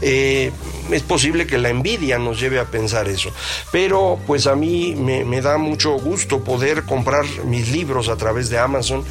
es 0.00 1.02
posible 1.02 1.46
que 1.46 1.58
la 1.58 1.68
envidia 1.68 2.18
nos 2.18 2.40
lleve 2.40 2.58
a 2.58 2.64
pensar 2.64 3.08
eso, 3.08 3.30
pero 3.70 4.18
pues 4.26 4.46
a 4.46 4.54
mí 4.54 4.94
me 4.94 5.40
da 5.40 5.58
mucho 5.58 5.92
gusto 5.92 6.42
poder 6.42 6.84
comprar 6.84 7.24
mis 7.44 7.70
libros 7.70 8.08
a 8.08 8.16
través 8.16 8.48
de 8.50 8.58
Amazon, 8.58 9.04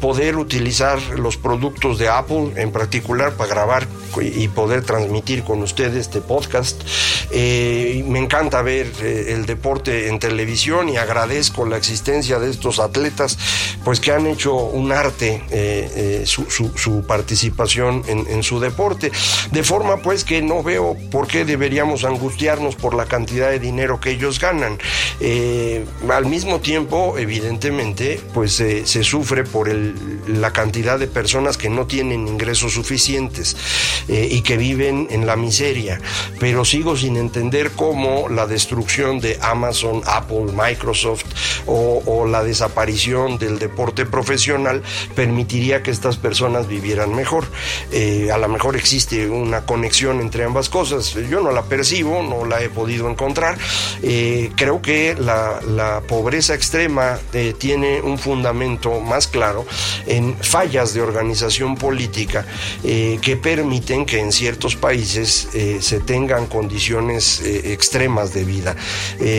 poder 0.00 0.36
utilizar 0.36 1.00
los 1.18 1.36
productos 1.36 1.91
de 1.98 2.08
Apple 2.08 2.52
en 2.56 2.72
particular 2.72 3.34
para 3.34 3.50
grabar 3.50 3.86
y 4.20 4.48
poder 4.48 4.82
transmitir 4.82 5.42
con 5.42 5.62
ustedes 5.62 5.94
este 5.94 6.20
podcast. 6.20 6.82
Eh, 7.30 8.04
me 8.06 8.18
encanta 8.18 8.60
ver 8.62 8.92
eh, 9.00 9.26
el 9.28 9.46
deporte 9.46 10.08
en 10.08 10.18
televisión 10.18 10.88
y 10.88 10.96
agradezco 10.96 11.64
la 11.64 11.76
existencia 11.76 12.38
de 12.38 12.50
estos 12.50 12.78
atletas, 12.78 13.38
pues 13.84 14.00
que 14.00 14.12
han 14.12 14.26
hecho 14.26 14.54
un 14.54 14.92
arte 14.92 15.42
eh, 15.50 16.24
su, 16.26 17.04
participación 17.06 18.02
en, 18.06 18.42
su 18.42 18.60
deporte. 18.60 19.10
De 19.50 19.62
forma 19.62 19.98
pues 19.98 20.24
que 20.24 20.42
no 20.42 20.62
veo 20.62 20.96
por 21.10 21.26
qué 21.26 21.44
deberíamos 21.44 22.04
angustiarnos 22.04 22.76
por 22.76 22.94
la 22.94 23.06
cantidad 23.06 23.50
de 23.50 23.58
dinero 23.58 24.00
que 24.00 24.10
ellos 24.10 24.38
ganan. 24.38 24.78
al 26.10 26.26
mismo 26.26 26.60
tiempo, 26.60 27.16
evidentemente, 27.16 28.20
pues 28.34 28.54
se 28.54 29.04
sufre 29.04 29.44
por 29.44 29.70
la 30.28 30.52
cantidad 30.52 30.98
de 30.98 31.06
personas 31.06 31.56
que 31.56 31.68
no 31.68 31.81
tienen 31.86 32.26
ingresos 32.28 32.72
suficientes 32.72 33.56
eh, 34.08 34.28
y 34.30 34.42
que 34.42 34.56
viven 34.56 35.08
en 35.10 35.26
la 35.26 35.36
miseria. 35.36 36.00
Pero 36.38 36.64
sigo 36.64 36.96
sin 36.96 37.16
entender 37.16 37.72
cómo 37.72 38.28
la 38.28 38.46
destrucción 38.46 39.20
de 39.20 39.38
Amazon, 39.40 40.02
Apple, 40.06 40.52
Microsoft 40.54 41.24
o, 41.66 42.26
la 42.26 42.44
desaparición 42.44 43.38
del 43.38 43.58
deporte 43.58 44.06
profesional 44.06 44.82
permitiría 45.14 45.82
que 45.82 45.90
estas 45.90 46.16
personas 46.16 46.68
vivieran 46.68 47.14
mejor. 47.14 47.44
Eh, 47.90 48.30
a 48.32 48.38
lo 48.38 48.48
mejor 48.48 48.76
existe 48.76 49.28
una 49.28 49.66
conexión 49.66 50.20
entre 50.20 50.44
ambas 50.44 50.68
cosas. 50.68 51.14
Yo 51.14 51.40
no 51.40 51.50
la 51.50 51.62
percibo, 51.62 52.22
no 52.22 52.44
la 52.44 52.62
he 52.62 52.68
podido 52.68 53.10
encontrar. 53.10 53.58
Eh, 54.02 54.50
creo 54.56 54.80
que 54.80 55.14
la, 55.18 55.60
la 55.66 56.00
pobreza 56.02 56.54
extrema 56.54 57.18
tiene 57.58 58.00
un 58.00 58.18
fundamento 58.18 59.00
más 59.00 59.26
claro 59.26 59.66
en 60.06 60.36
fallas 60.36 60.94
de 60.94 61.00
organización 61.00 61.61
política 61.76 62.44
que 62.82 63.38
permiten 63.42 64.04
que 64.04 64.18
en 64.18 64.32
ciertos 64.32 64.76
países 64.76 65.48
se 65.80 66.00
tengan 66.00 66.46
condiciones 66.46 67.40
extremas 67.44 68.34
de 68.34 68.44
vida. 68.44 68.76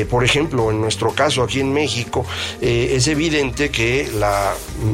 por 0.10 0.24
ejemplo, 0.24 0.72
en 0.72 0.82
nuestro 0.82 1.12
caso 1.12 1.44
aquí 1.44 1.60
en 1.60 1.74
México, 1.74 2.26
es 2.62 3.08
evidente 3.08 3.70
que 3.70 4.10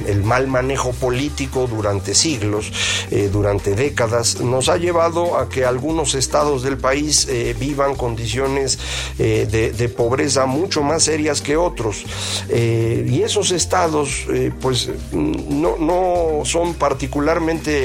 el 0.07 0.24
mal 0.24 0.48
manejo 0.48 0.91
político 0.91 1.67
durante 1.67 2.13
siglos, 2.13 2.71
durante 3.31 3.75
décadas, 3.75 4.41
nos 4.41 4.69
ha 4.69 4.77
llevado 4.77 5.38
a 5.38 5.50
que 5.50 5.65
algunos 5.65 6.15
estados 6.15 6.63
del 6.63 6.77
país 6.77 7.27
vivan 7.59 7.95
condiciones 7.95 8.79
de, 9.17 9.93
pobreza 9.95 10.45
mucho 10.45 10.83
más 10.83 11.03
serias 11.03 11.41
que 11.41 11.57
otros. 11.57 12.03
y 12.50 13.21
esos 13.21 13.51
estados, 13.51 14.25
pues, 14.62 14.89
no, 15.12 15.77
no 15.77 16.45
son 16.45 16.74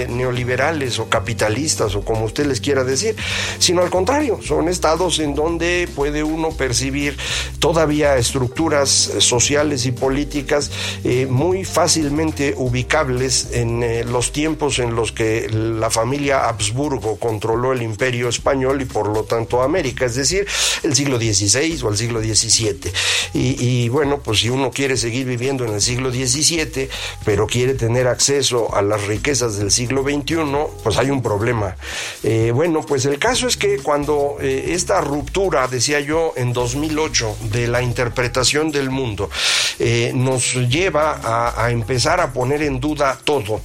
neoliberales 0.08 0.98
o 0.98 1.08
capitalistas 1.08 1.94
o 1.94 2.04
como 2.04 2.24
usted 2.24 2.46
les 2.46 2.60
quiera 2.60 2.84
decir, 2.84 3.16
sino 3.58 3.82
al 3.82 3.90
contrario, 3.90 4.40
son 4.42 4.68
estados 4.68 5.18
en 5.18 5.34
donde 5.34 5.88
puede 5.94 6.22
uno 6.22 6.50
percibir 6.50 7.16
todavía 7.58 8.16
estructuras 8.16 8.88
sociales 9.18 9.86
y 9.86 9.92
políticas 9.92 10.70
eh, 11.04 11.26
muy 11.28 11.64
fácilmente 11.64 12.54
ubicables 12.56 13.48
en 13.52 13.82
eh, 13.82 14.04
los 14.04 14.32
tiempos 14.32 14.78
en 14.78 14.94
los 14.94 15.12
que 15.12 15.48
la 15.50 15.90
familia 15.90 16.48
Habsburgo 16.48 17.16
controló 17.18 17.72
el 17.72 17.82
imperio 17.82 18.28
español 18.28 18.82
y 18.82 18.84
por 18.84 19.08
lo 19.08 19.24
tanto 19.24 19.62
América, 19.62 20.04
es 20.04 20.14
decir, 20.14 20.46
el 20.82 20.94
siglo 20.94 21.18
XVI 21.18 21.80
o 21.82 21.88
el 21.88 21.96
siglo 21.96 22.20
XVII. 22.20 22.92
Y, 23.34 23.64
y 23.64 23.88
bueno, 23.88 24.20
pues 24.20 24.40
si 24.40 24.48
uno 24.48 24.70
quiere 24.70 24.96
seguir 24.96 25.26
viviendo 25.26 25.64
en 25.64 25.74
el 25.74 25.80
siglo 25.80 26.10
XVII, 26.10 26.88
pero 27.24 27.46
quiere 27.46 27.74
tener 27.74 28.06
acceso 28.06 28.74
a 28.74 28.82
las 28.82 29.06
riquezas 29.06 29.23
del 29.24 29.70
siglo 29.70 30.02
XXI, 30.02 30.36
pues 30.82 30.98
hay 30.98 31.10
un 31.10 31.22
problema. 31.22 31.76
Eh, 32.22 32.52
bueno, 32.54 32.82
pues 32.82 33.06
el 33.06 33.18
caso 33.18 33.48
es 33.48 33.56
que 33.56 33.78
cuando 33.78 34.36
eh, 34.38 34.66
esta 34.74 35.00
ruptura, 35.00 35.66
decía 35.66 35.98
yo, 36.00 36.34
en 36.36 36.52
2008, 36.52 37.36
de 37.50 37.66
la 37.66 37.80
interpretación 37.80 38.70
del 38.70 38.90
mundo, 38.90 39.30
eh, 39.78 40.12
nos 40.14 40.54
lleva 40.68 41.54
a, 41.56 41.70
empezar 41.70 42.20
a 42.20 42.34
poner 42.34 42.62
en 42.62 42.80
duda 42.80 43.18
todo, 43.24 43.62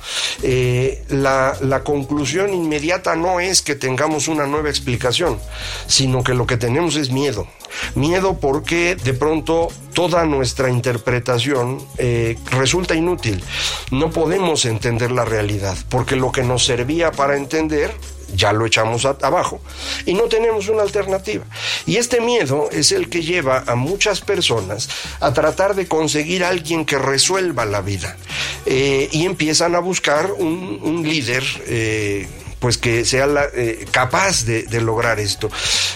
la 1.10 1.82
conclusión 1.84 2.54
inmediata 2.54 3.18
no 3.18 3.42
es 3.42 3.62
que 3.62 3.76
tengamos 3.76 4.30
una 4.30 4.48
nueva 4.48 4.70
explicación, 4.70 5.40
sino 5.88 6.24
que 6.24 6.34
lo 6.34 6.48
que 6.48 6.56
tenemos 6.56 6.96
es 6.96 7.12
miedo. 7.12 7.48
Miedo 7.96 8.40
porque 8.40 8.96
de 8.96 9.14
pronto 9.14 9.70
toda 9.94 10.26
nuestra 10.26 10.70
interpretación 10.70 11.86
eh, 11.98 12.38
resulta 12.52 12.96
inútil. 12.96 13.44
No 13.92 14.12
podemos 14.12 14.66
entender 14.66 15.12
la 15.12 15.26
realidad 15.26 15.78
porque 15.90 16.16
lo 16.16 16.32
que 16.32 16.44
nos 16.44 16.66
servía 16.66 17.12
para 17.12 17.38
entender 17.38 17.92
ya 18.36 18.54
lo 18.54 18.66
echamos 18.66 19.06
abajo 19.06 19.60
y 20.06 20.14
no 20.14 20.24
tenemos 20.24 20.70
una 20.70 20.84
alternativa. 20.84 21.46
Y 21.86 21.98
este 21.98 22.22
miedo 22.22 22.70
es 22.72 22.92
el 22.92 23.10
que 23.10 23.22
lleva 23.22 23.64
a 23.66 23.76
muchas 23.76 24.22
personas 24.22 24.90
a 25.20 25.34
tratar 25.34 25.76
de 25.76 25.88
conseguir 25.88 26.44
alguien 26.44 26.86
que 26.86 26.98
resuelva 26.98 27.66
la 27.66 27.82
vida 27.82 28.18
eh, 28.66 29.10
y 29.12 29.26
empiezan 29.26 29.76
a 29.76 29.80
buscar 29.80 30.32
un, 30.32 31.04
líder. 31.04 31.44
Eh, 31.66 32.28
pues 32.60 32.78
que 32.78 33.06
sea 33.06 33.28
eh, 33.54 33.86
capaz 33.92 34.46
de, 34.46 34.82
lograr 34.82 35.20
esto. 35.20 35.50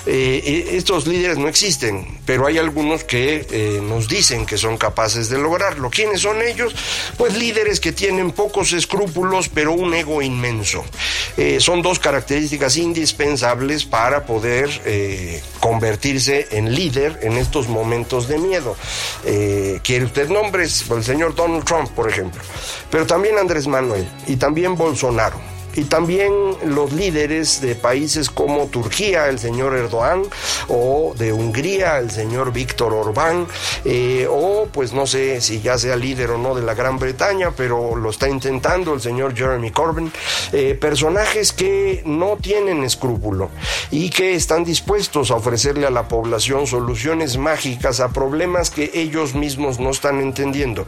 Eh, 0.05 0.41
eh, 0.43 0.77
estos 0.77 1.07
líderes 1.07 1.37
no 1.37 1.47
existen, 1.47 2.19
pero 2.25 2.47
hay 2.47 2.57
algunos 2.57 3.03
que 3.03 3.81
nos 3.83 4.07
dicen 4.07 4.45
que 4.45 4.57
son 4.57 4.77
capaces 4.77 5.29
de 5.29 5.37
lograrlo. 5.37 5.89
¿Quiénes 5.89 6.21
son 6.21 6.41
ellos? 6.41 6.75
Pues 7.17 7.37
líderes 7.37 7.79
que 7.79 7.91
tienen 7.91 8.31
pocos 8.31 8.73
escrúpulos, 8.73 9.49
pero 9.49 9.73
un 9.73 9.93
ego 9.93 10.21
inmenso. 10.21 10.83
son 11.59 11.81
dos 11.81 11.99
características 11.99 12.77
indispensables 12.77 13.85
para 13.85 14.25
poder 14.25 15.41
convertirse 15.59 16.47
en 16.51 16.73
líder 16.73 17.19
en 17.23 17.33
estos 17.33 17.67
momentos 17.67 18.27
de 18.27 18.37
miedo. 18.37 18.75
¿Quiere 19.23 20.05
usted 20.05 20.29
nombres? 20.29 20.85
El 20.89 21.03
señor 21.03 21.35
Donald 21.35 21.63
Trump, 21.65 21.89
por 21.91 22.09
ejemplo, 22.09 22.41
pero 22.89 23.05
también 23.05 23.37
Andrés 23.37 23.67
Manuel 23.67 24.07
y 24.27 24.35
también 24.35 24.75
Bolsonaro 24.75 25.52
y 25.75 25.83
también 25.85 26.33
los 26.65 26.91
líderes 26.93 27.61
de 27.61 27.75
países 27.75 28.29
como 28.29 28.67
Turquía, 28.67 29.27
el 29.27 29.39
señor 29.39 29.75
Erdogan, 29.75 30.23
o 30.67 31.13
de 31.17 31.33
Hungría, 31.33 31.99
el 31.99 32.11
señor 32.11 32.53
Víctor 32.53 32.93
Orbán, 32.93 33.47
eh, 33.85 34.27
o 34.29 34.67
pues 34.71 34.93
no 34.93 35.07
sé 35.07 35.41
si 35.41 35.61
ya 35.61 35.77
sea 35.77 35.95
líder 35.95 36.31
o 36.31 36.37
no 36.37 36.55
de 36.55 36.61
la 36.61 36.73
Gran 36.73 36.99
Bretaña, 36.99 37.51
pero 37.55 37.95
lo 37.95 38.09
está 38.09 38.29
intentando 38.29 38.93
el 38.93 39.01
señor 39.01 39.35
Jeremy 39.35 39.71
Corbyn, 39.71 40.11
eh, 40.51 40.75
personajes 40.79 41.53
que 41.53 42.03
no 42.05 42.37
tienen 42.37 42.83
escrúpulo 42.83 43.49
y 43.91 44.09
que 44.09 44.35
están 44.35 44.63
dispuestos 44.63 45.31
a 45.31 45.35
ofrecerle 45.35 45.87
a 45.87 45.89
la 45.89 46.07
población 46.07 46.67
soluciones 46.67 47.37
mágicas 47.37 47.99
a 47.99 48.09
problemas 48.09 48.69
que 48.69 48.91
ellos 48.93 49.33
mismos 49.35 49.79
no 49.79 49.89
están 49.89 50.19
entendiendo. 50.19 50.85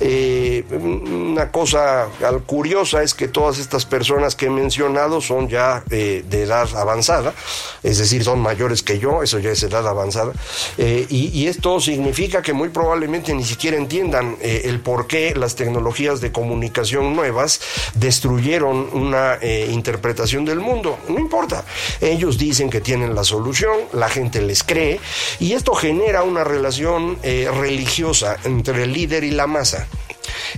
Eh, 0.00 0.64
una 0.70 1.50
cosa 1.50 2.08
curiosa 2.46 3.02
es 3.02 3.14
que 3.14 3.28
todas 3.28 3.58
estas 3.58 3.86
personas 3.86 4.25
que 4.34 4.46
he 4.46 4.50
mencionado 4.50 5.20
son 5.20 5.48
ya 5.48 5.84
eh, 5.90 6.24
de 6.28 6.42
edad 6.42 6.68
avanzada, 6.76 7.34
es 7.82 7.98
decir, 7.98 8.24
son 8.24 8.40
mayores 8.40 8.82
que 8.82 8.98
yo, 8.98 9.22
eso 9.22 9.38
ya 9.38 9.50
es 9.50 9.62
edad 9.62 9.86
avanzada, 9.86 10.32
eh, 10.78 11.06
y, 11.08 11.46
esto 11.46 11.80
significa 11.80 12.42
que 12.42 12.52
muy 12.52 12.70
probablemente 12.70 13.32
ni 13.32 13.44
siquiera 13.44 13.76
entiendan 13.76 14.36
eh, 14.40 14.62
el 14.64 14.80
por 14.80 15.06
qué 15.06 15.32
las 15.36 15.54
tecnologías 15.54 16.20
de 16.20 16.32
comunicación 16.32 17.14
nuevas 17.14 17.60
destruyeron 17.94 18.88
una 18.92 19.38
interpretación 19.42 20.44
del 20.44 20.58
mundo. 20.58 20.98
No 21.08 21.20
importa, 21.20 21.64
ellos 22.00 22.36
dicen 22.36 22.68
que 22.68 22.80
tienen 22.80 23.14
la 23.14 23.22
solución, 23.22 23.76
la 23.92 24.08
gente 24.08 24.40
les 24.40 24.64
cree, 24.64 24.98
y 25.38 25.52
esto 25.52 25.74
genera 25.74 26.24
una 26.24 26.42
relación 26.42 27.18
religiosa 27.22 28.38
entre 28.44 28.84
el 28.84 28.92
líder 28.92 29.22
y 29.22 29.30
la 29.30 29.46
masa. 29.46 29.86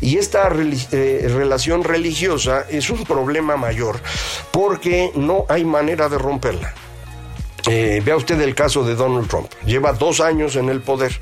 Y 0.01 0.17
esta 0.17 0.49
eh, 0.49 1.27
relación 1.29 1.85
religiosa 1.85 2.67
es 2.69 2.91
un 2.91 3.05
problema 3.05 3.57
mayor 3.57 4.01
porque 4.51 5.11
no 5.15 5.45
hay 5.49 5.65
manera 5.65 6.09
de 6.09 6.19
romperla. 6.19 6.75
Eh, 7.69 8.01
vea 8.05 8.17
usted 8.17 8.41
el 8.41 8.55
caso 8.55 8.83
de 8.83 8.95
Donald 8.95 9.29
Trump. 9.29 9.51
Lleva 9.65 9.93
dos 9.93 10.21
años 10.21 10.57
en 10.57 10.69
el 10.69 10.81
poder. 10.81 11.21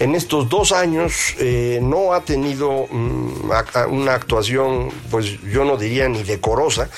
En 0.00 0.14
estos 0.14 0.48
dos 0.48 0.72
años 0.72 1.34
eh, 1.38 1.80
no 1.82 2.14
ha 2.14 2.22
tenido 2.22 2.86
mm, 2.90 3.50
una 3.90 4.14
actuación, 4.14 4.88
pues 5.10 5.40
yo 5.42 5.64
no 5.64 5.76
diría 5.76 6.08
ni 6.08 6.22
decorosa. 6.22 6.88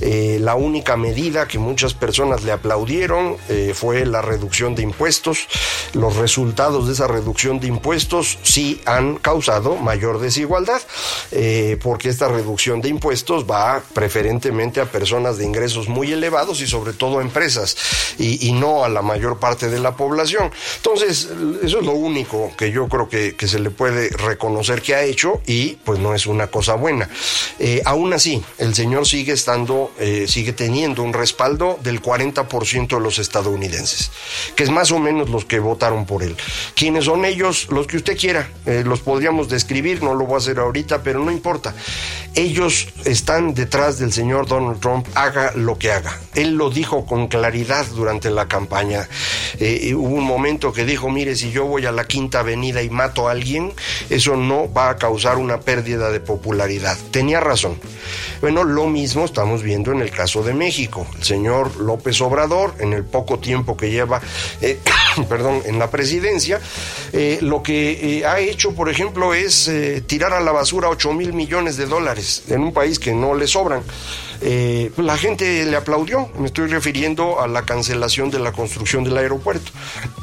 Eh, 0.00 0.38
la 0.40 0.54
única 0.54 0.96
medida 0.96 1.48
que 1.48 1.58
muchas 1.58 1.94
personas 1.94 2.42
le 2.44 2.52
aplaudieron 2.52 3.36
fue 3.74 4.04
la 4.06 4.22
reducción 4.22 4.74
de 4.74 4.82
impuestos. 4.82 5.46
Los 5.92 6.16
resultados 6.16 6.86
de 6.86 6.94
esa 6.94 7.06
reducción 7.06 7.60
de 7.60 7.68
impuestos 7.68 8.38
sí 8.42 8.80
han 8.84 9.16
causado 9.16 9.76
mayor 9.76 10.20
desigualdad, 10.20 10.80
porque 11.82 12.08
esta 12.08 12.28
reducción 12.28 12.80
de 12.80 12.88
impuestos 12.88 13.44
va 13.44 13.82
preferentemente 13.94 14.80
a 14.80 14.86
personas 14.86 15.38
de 15.38 15.44
ingresos 15.44 15.88
muy 15.88 16.12
elevados 16.12 16.60
y 16.60 16.66
sobre 16.66 16.92
todo 16.92 17.18
a 17.18 17.22
empresas. 17.22 17.76
Y, 18.18 18.41
y, 18.42 18.52
no 18.52 18.84
a 18.84 18.88
la 18.88 19.02
mayor 19.02 19.38
parte 19.38 19.68
de 19.68 19.80
la 19.80 19.96
población. 19.96 20.50
Entonces, 20.76 21.28
eso 21.62 21.78
es 21.78 21.84
lo 21.84 21.92
único 21.92 22.52
que 22.56 22.70
yo 22.70 22.88
creo 22.88 23.08
que, 23.08 23.34
se 23.42 23.58
le 23.58 23.70
puede 23.70 24.08
reconocer 24.10 24.80
que 24.82 24.94
ha 24.94 25.02
hecho 25.02 25.40
y 25.46 25.72
pues 25.84 25.98
no 25.98 26.14
es 26.14 26.26
una 26.26 26.46
cosa 26.46 26.74
buena. 26.74 27.08
Eh, 27.58 27.82
aún 27.84 28.12
así, 28.12 28.42
el 28.58 28.74
señor 28.74 29.06
sigue 29.06 29.32
estando, 29.32 29.92
eh, 29.98 30.26
sigue 30.28 30.52
teniendo 30.52 31.02
un 31.02 31.12
respaldo 31.12 31.78
del 31.82 32.00
40% 32.00 32.96
de 32.96 33.00
los 33.00 33.18
estadounidenses, 33.18 34.10
que 34.54 34.62
es 34.62 34.70
más 34.70 34.92
o 34.92 34.98
menos 34.98 35.28
los 35.28 35.44
que 35.44 35.58
votaron 35.58 36.06
por 36.06 36.22
él. 36.22 36.36
¿Quiénes 36.74 37.04
son 37.04 37.24
ellos? 37.24 37.68
Los 37.70 37.86
que 37.86 37.96
usted 37.96 38.16
quiera, 38.16 38.48
eh, 38.66 38.84
los 38.86 39.00
podríamos 39.00 39.48
describir, 39.48 40.02
no 40.02 40.14
lo 40.14 40.24
voy 40.24 40.34
a 40.34 40.38
hacer 40.38 40.58
ahorita, 40.58 41.02
pero 41.02 41.18
no 41.18 41.30
importa. 41.30 41.74
Ellos 42.34 42.88
están 43.04 43.54
detrás 43.54 43.98
del 43.98 44.12
señor 44.12 44.46
Donald 44.46 44.80
Trump, 44.80 45.06
haga 45.14 45.52
lo 45.54 45.78
que 45.78 45.92
haga. 45.92 46.18
Él 46.34 46.54
lo 46.54 46.70
dijo 46.70 47.04
con 47.04 47.28
claridad 47.28 47.86
durante 47.94 48.30
la 48.32 48.48
campaña. 48.48 49.08
Eh, 49.60 49.94
hubo 49.94 50.16
un 50.16 50.24
momento 50.24 50.72
que 50.72 50.84
dijo, 50.84 51.10
mire, 51.10 51.36
si 51.36 51.50
yo 51.50 51.66
voy 51.66 51.86
a 51.86 51.92
la 51.92 52.04
Quinta 52.04 52.40
Avenida 52.40 52.82
y 52.82 52.90
mato 52.90 53.28
a 53.28 53.32
alguien, 53.32 53.72
eso 54.10 54.36
no 54.36 54.72
va 54.72 54.90
a 54.90 54.96
causar 54.96 55.38
una 55.38 55.60
pérdida 55.60 56.10
de 56.10 56.20
popularidad. 56.20 56.96
Tenía 57.10 57.40
razón. 57.40 57.78
Bueno, 58.40 58.64
lo 58.64 58.86
mismo 58.86 59.24
estamos 59.24 59.62
viendo 59.62 59.92
en 59.92 60.00
el 60.00 60.10
caso 60.10 60.42
de 60.42 60.52
México. 60.52 61.06
El 61.16 61.24
señor 61.24 61.76
López 61.76 62.20
Obrador, 62.20 62.74
en 62.78 62.92
el 62.92 63.04
poco 63.04 63.38
tiempo 63.38 63.76
que 63.76 63.90
lleva, 63.90 64.20
eh, 64.60 64.78
perdón, 65.28 65.62
en 65.64 65.78
la 65.78 65.90
presidencia, 65.90 66.60
eh, 67.12 67.38
lo 67.40 67.62
que 67.62 68.24
ha 68.26 68.40
hecho, 68.40 68.74
por 68.74 68.88
ejemplo, 68.88 69.34
es 69.34 69.70
tirar 70.06 70.32
a 70.32 70.40
la 70.40 70.52
basura 70.52 70.88
8 70.88 71.12
mil 71.12 71.32
millones 71.32 71.76
de 71.76 71.86
dólares 71.86 72.44
en 72.48 72.62
un 72.62 72.72
país 72.72 72.98
que 72.98 73.12
no 73.12 73.34
le 73.34 73.46
sobran. 73.46 73.82
Eh, 74.44 74.90
pues 74.94 75.06
la 75.06 75.16
gente 75.16 75.64
le 75.64 75.76
aplaudió, 75.76 76.28
me 76.36 76.46
estoy 76.46 76.66
refiriendo 76.66 77.40
a 77.40 77.46
la 77.46 77.62
cancelación 77.62 78.30
de 78.30 78.40
la 78.40 78.50
construcción 78.50 79.04
del 79.04 79.16
aeropuerto. 79.16 79.70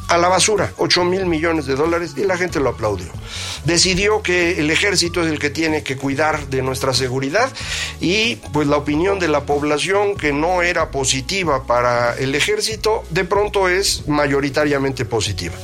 A 0.10 0.18
la 0.18 0.28
basura, 0.28 0.74
8 0.78 1.06
mil 1.06 1.26
millones 1.26 1.66
de 1.68 1.76
dólares 1.76 2.16
y 2.18 2.26
la 2.26 2.38
gente 2.38 2.60
lo 2.60 2.70
aplaudió. 2.70 3.08
Decidió 3.64 4.22
que 4.22 4.60
el 4.60 4.72
ejército 4.72 5.22
es 5.22 5.32
el 5.32 5.40
que 5.40 5.50
tiene 5.50 5.84
que 5.84 5.96
cuidar 5.96 6.48
de 6.48 6.62
nuestra 6.62 6.94
seguridad 6.94 7.50
y 8.02 8.36
pues 8.52 8.68
la 8.68 8.78
opinión 8.78 9.20
de 9.20 9.30
la 9.30 9.46
población 9.46 10.16
que 10.16 10.34
no 10.34 10.64
era 10.64 10.92
positiva 10.92 11.66
para 11.66 12.16
el 12.18 12.36
ejército 12.36 13.04
de 13.12 13.24
pronto 13.24 13.70
es 13.70 14.08
mayoritariamente 14.08 15.06
positiva. 15.06 15.56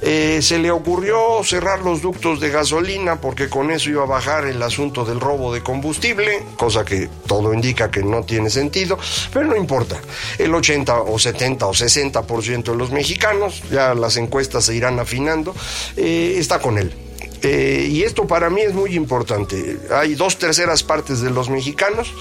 Eh, 0.00 0.40
se 0.42 0.58
le 0.58 0.70
ocurrió 0.70 1.42
cerrar 1.42 1.80
los 1.80 2.02
ductos 2.02 2.40
de 2.40 2.50
gasolina 2.50 3.20
porque 3.20 3.48
con 3.48 3.70
eso 3.70 3.90
iba 3.90 4.04
a 4.04 4.06
bajar 4.06 4.46
el 4.46 4.62
asunto 4.62 5.04
del 5.04 5.20
robo 5.20 5.52
de 5.52 5.62
combustible, 5.62 6.44
cosa 6.56 6.84
que 6.84 7.08
todo 7.26 7.52
indica 7.52 7.90
que 7.90 8.02
no 8.02 8.22
tiene 8.22 8.50
sentido, 8.50 8.98
pero 9.32 9.46
no 9.46 9.56
importa. 9.56 10.00
El 10.38 10.54
80 10.54 11.02
o 11.02 11.18
70 11.18 11.66
o 11.66 11.72
60% 11.72 12.62
de 12.62 12.76
los 12.76 12.90
mexicanos, 12.90 13.62
ya 13.70 13.94
las 13.94 14.16
encuestas 14.16 14.64
se 14.64 14.74
irán 14.74 14.98
afinando, 15.00 15.54
eh, 15.96 16.36
está 16.38 16.60
con 16.60 16.78
él. 16.78 17.07
Eh, 17.42 17.88
y 17.90 18.02
esto 18.02 18.26
para 18.26 18.50
mí 18.50 18.62
es 18.62 18.74
muy 18.74 18.94
importante. 18.94 19.78
Hay 19.92 20.14
dos 20.14 20.38
terceras 20.38 20.82
partes 20.82 21.20
de 21.20 21.30
los 21.30 21.50
mexicanos 21.50 22.12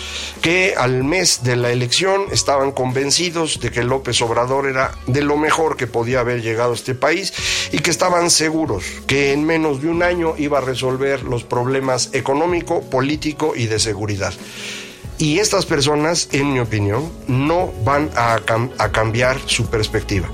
que 0.42 0.76
al 0.78 1.04
mes 1.04 1.44
de 1.44 1.56
la 1.56 1.72
elección 1.72 2.26
estaban 2.32 2.72
convencidos 2.72 3.60
de 3.60 3.72
que 3.72 3.84
López 3.84 4.22
Obrador 4.22 4.68
era 4.68 4.92
de 5.08 5.22
lo 5.22 5.38
mejor 5.38 5.78
que 5.78 5.88
podía 5.88 6.20
haber 6.20 6.42
llegado 6.42 6.72
a 6.72 6.76
este 6.76 6.96
país 6.96 7.34
y 7.72 7.80
que 7.80 7.90
estaban 7.90 8.30
seguros 8.30 8.84
que 9.08 9.34
en 9.34 9.44
menos 9.46 9.82
de 9.82 9.90
un 9.90 10.04
año 10.04 10.36
iba 10.38 10.60
a 10.60 10.62
resolver 10.62 11.24
los 11.24 11.44
problemas 11.44 12.10
económico, 12.14 12.82
político 12.82 13.54
y 13.56 13.68
de 13.68 13.80
seguridad. 13.80 14.34
Y 15.20 15.40
estas 15.40 15.66
personas, 15.66 16.30
en 16.32 16.54
mi 16.54 16.60
opinión, 16.60 17.12
no 17.28 17.72
van 17.84 18.12
a, 18.16 18.40
cambiar 18.92 19.38
su 19.48 19.66
perspectiva. 19.66 20.30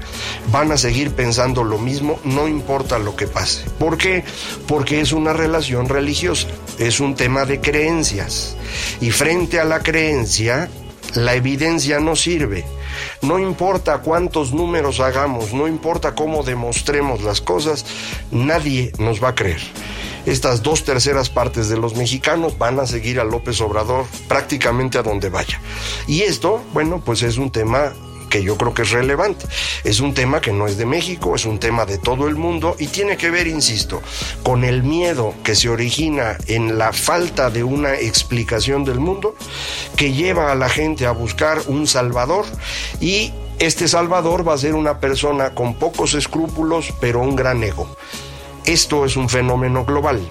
Van 0.51 0.73
a 0.73 0.77
seguir 0.77 1.11
pensando 1.11 1.63
lo 1.63 1.77
mismo, 1.77 2.19
no 2.25 2.49
importa 2.49 2.99
lo 2.99 3.15
que 3.15 3.27
pase. 3.27 3.63
¿Por 3.79 3.97
qué? 3.97 4.25
Porque 4.67 4.99
es 4.99 5.13
una 5.13 5.31
relación 5.31 5.87
religiosa, 5.87 6.47
es 6.79 6.99
un 6.99 7.15
tema 7.15 7.45
de 7.45 7.61
creencias. 7.61 8.57
Y 8.99 9.11
frente 9.11 9.61
a 9.61 9.63
la 9.63 9.79
creencia, 9.79 10.69
la 11.15 11.33
evidencia 11.35 12.01
no 12.01 12.17
sirve. 12.17 12.65
No 13.21 13.39
importa 13.39 13.99
cuántos 13.99 14.53
números 14.53 14.99
hagamos, 14.99 15.53
no 15.53 15.67
importa 15.67 16.13
cómo 16.13 16.43
demostremos 16.43 17.23
las 17.23 17.39
cosas, 17.39 17.85
nadie 18.31 18.91
nos 18.97 19.23
va 19.23 19.29
a 19.29 19.35
creer 19.35 19.61
estas 20.25 20.63
dos 20.63 20.83
terceras 20.83 21.29
partes 21.29 21.69
de 21.69 21.77
los 21.77 21.95
mexicanos 21.95 22.57
van 22.57 22.79
a 22.79 22.87
seguir 22.87 23.19
a 23.19 23.23
López 23.23 23.59
Obrador 23.61 24.05
prácticamente 24.27 24.97
a 24.97 25.03
donde 25.03 25.29
vaya. 25.29 25.59
Y 26.07 26.21
esto, 26.21 26.61
bueno, 26.73 27.01
pues 27.03 27.23
es 27.23 27.37
un 27.37 27.51
tema 27.51 27.93
que 28.33 28.41
yo 28.41 28.57
creo 28.57 28.73
que 28.73 28.81
es 28.81 28.89
relevante. 28.89 29.45
Es 29.83 29.99
un 29.99 30.15
tema 30.15 30.41
que 30.41 30.51
no 30.51 30.65
es 30.65 30.75
de 30.75 30.87
México, 30.87 31.35
es 31.35 31.45
un 31.45 31.59
tema 31.59 31.85
de 31.85 31.99
todo 31.99 32.27
el 32.27 32.35
mundo 32.35 32.75
y 32.79 32.87
tiene 32.87 33.15
que 33.15 33.29
ver, 33.29 33.45
insisto, 33.45 34.01
con 34.41 34.63
el 34.63 34.81
miedo 34.81 35.35
que 35.43 35.53
se 35.53 35.69
origina 35.69 36.37
en 36.47 36.79
la 36.79 36.93
falta 36.93 37.51
de 37.51 37.63
una 37.63 37.93
explicación 37.93 38.85
del 38.85 38.99
mundo 38.99 39.35
que 39.95 40.13
lleva 40.13 40.51
a 40.51 40.55
la 40.55 40.67
gente 40.67 41.05
a 41.05 41.11
buscar 41.11 41.61
un 41.67 41.85
salvador 41.85 42.45
y 42.99 43.31
este 43.59 43.87
salvador 43.87 44.47
va 44.47 44.55
a 44.55 44.57
ser 44.57 44.73
una 44.73 44.99
persona 44.99 45.53
con 45.53 45.75
pocos 45.75 46.15
escrúpulos 46.15 46.91
pero 46.99 47.21
un 47.21 47.35
gran 47.35 47.63
ego. 47.63 47.87
Esto 48.65 49.05
es 49.05 49.17
un 49.17 49.27
fenómeno 49.27 49.83
global. 49.83 50.21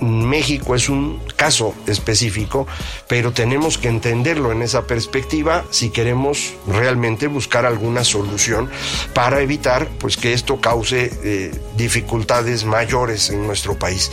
México 0.00 0.74
es 0.74 0.88
un 0.88 1.20
caso 1.36 1.74
específico, 1.86 2.66
pero 3.06 3.32
tenemos 3.32 3.78
que 3.78 3.88
entenderlo 3.88 4.52
en 4.52 4.62
esa 4.62 4.86
perspectiva 4.86 5.64
si 5.70 5.90
queremos 5.90 6.54
realmente 6.66 7.26
buscar 7.26 7.66
alguna 7.66 8.04
solución 8.04 8.70
para 9.14 9.40
evitar 9.40 9.88
pues 9.98 10.16
que 10.16 10.32
esto 10.32 10.60
cause 10.60 11.10
eh, 11.22 11.52
dificultades 11.76 12.64
mayores 12.64 13.30
en 13.30 13.46
nuestro 13.46 13.78
país. 13.78 14.10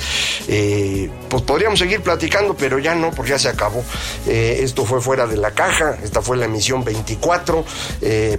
Eh, 0.47 1.09
pues 1.29 1.43
podríamos 1.43 1.79
seguir 1.79 2.01
platicando, 2.01 2.55
pero 2.55 2.79
ya 2.79 2.95
no, 2.95 3.11
porque 3.11 3.31
ya 3.31 3.39
se 3.39 3.49
acabó. 3.49 3.83
Eh, 4.27 4.59
esto 4.61 4.85
fue 4.85 5.01
fuera 5.01 5.27
de 5.27 5.37
la 5.37 5.51
caja, 5.51 5.97
esta 6.03 6.21
fue 6.21 6.37
la 6.37 6.45
emisión 6.45 6.83
24. 6.83 7.65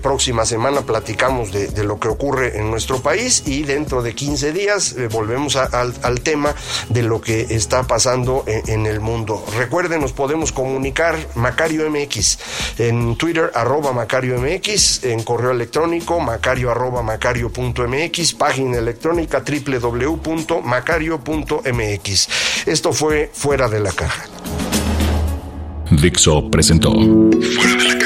próxima 0.02 0.44
semana 0.44 0.82
platicamos 0.82 1.52
de, 1.52 1.85
lo 1.85 1.98
que 2.00 2.09
ocurre 2.09 2.59
en 2.59 2.70
nuestro 2.70 3.00
país 3.00 3.42
y 3.46 3.62
dentro 3.62 4.02
de 4.02 4.14
15 4.14 4.52
días 4.52 4.96
volvemos 5.11 5.56
al 5.56 6.20
tema 6.20 6.54
de 6.88 7.02
lo 7.02 7.20
que 7.20 7.36
está 7.40 7.85
pasando 7.85 8.44
en, 8.46 8.87
el 8.87 9.01
mundo. 9.01 9.44
Recuerden, 9.57 10.01
nos 10.01 10.12
podemos 10.12 10.53
comunicar 10.53 11.16
Macario 11.35 11.90
MX 11.90 12.38
en 12.79 13.16
Twitter 13.16 13.51
arroba 13.55 13.92
Macario 13.92 14.40
MX, 14.40 15.05
en 15.05 15.22
correo 15.22 15.51
electrónico 15.51 16.18
macario 16.20 16.70
arroba 16.70 17.03
macario.mx, 17.03 18.33
página 18.35 18.79
electrónica 18.79 19.42
www.macario.mx. 19.42 22.29
Esto 22.66 22.92
fue 22.92 23.31
Fuera 23.33 23.68
de 23.68 23.81
la 23.81 23.90
Caja. 23.92 24.25
Dixo 25.90 26.49
presentó 26.51 26.92
Fuera 26.92 27.77
de 27.77 27.85
la 27.85 27.99
Caja 27.99 28.05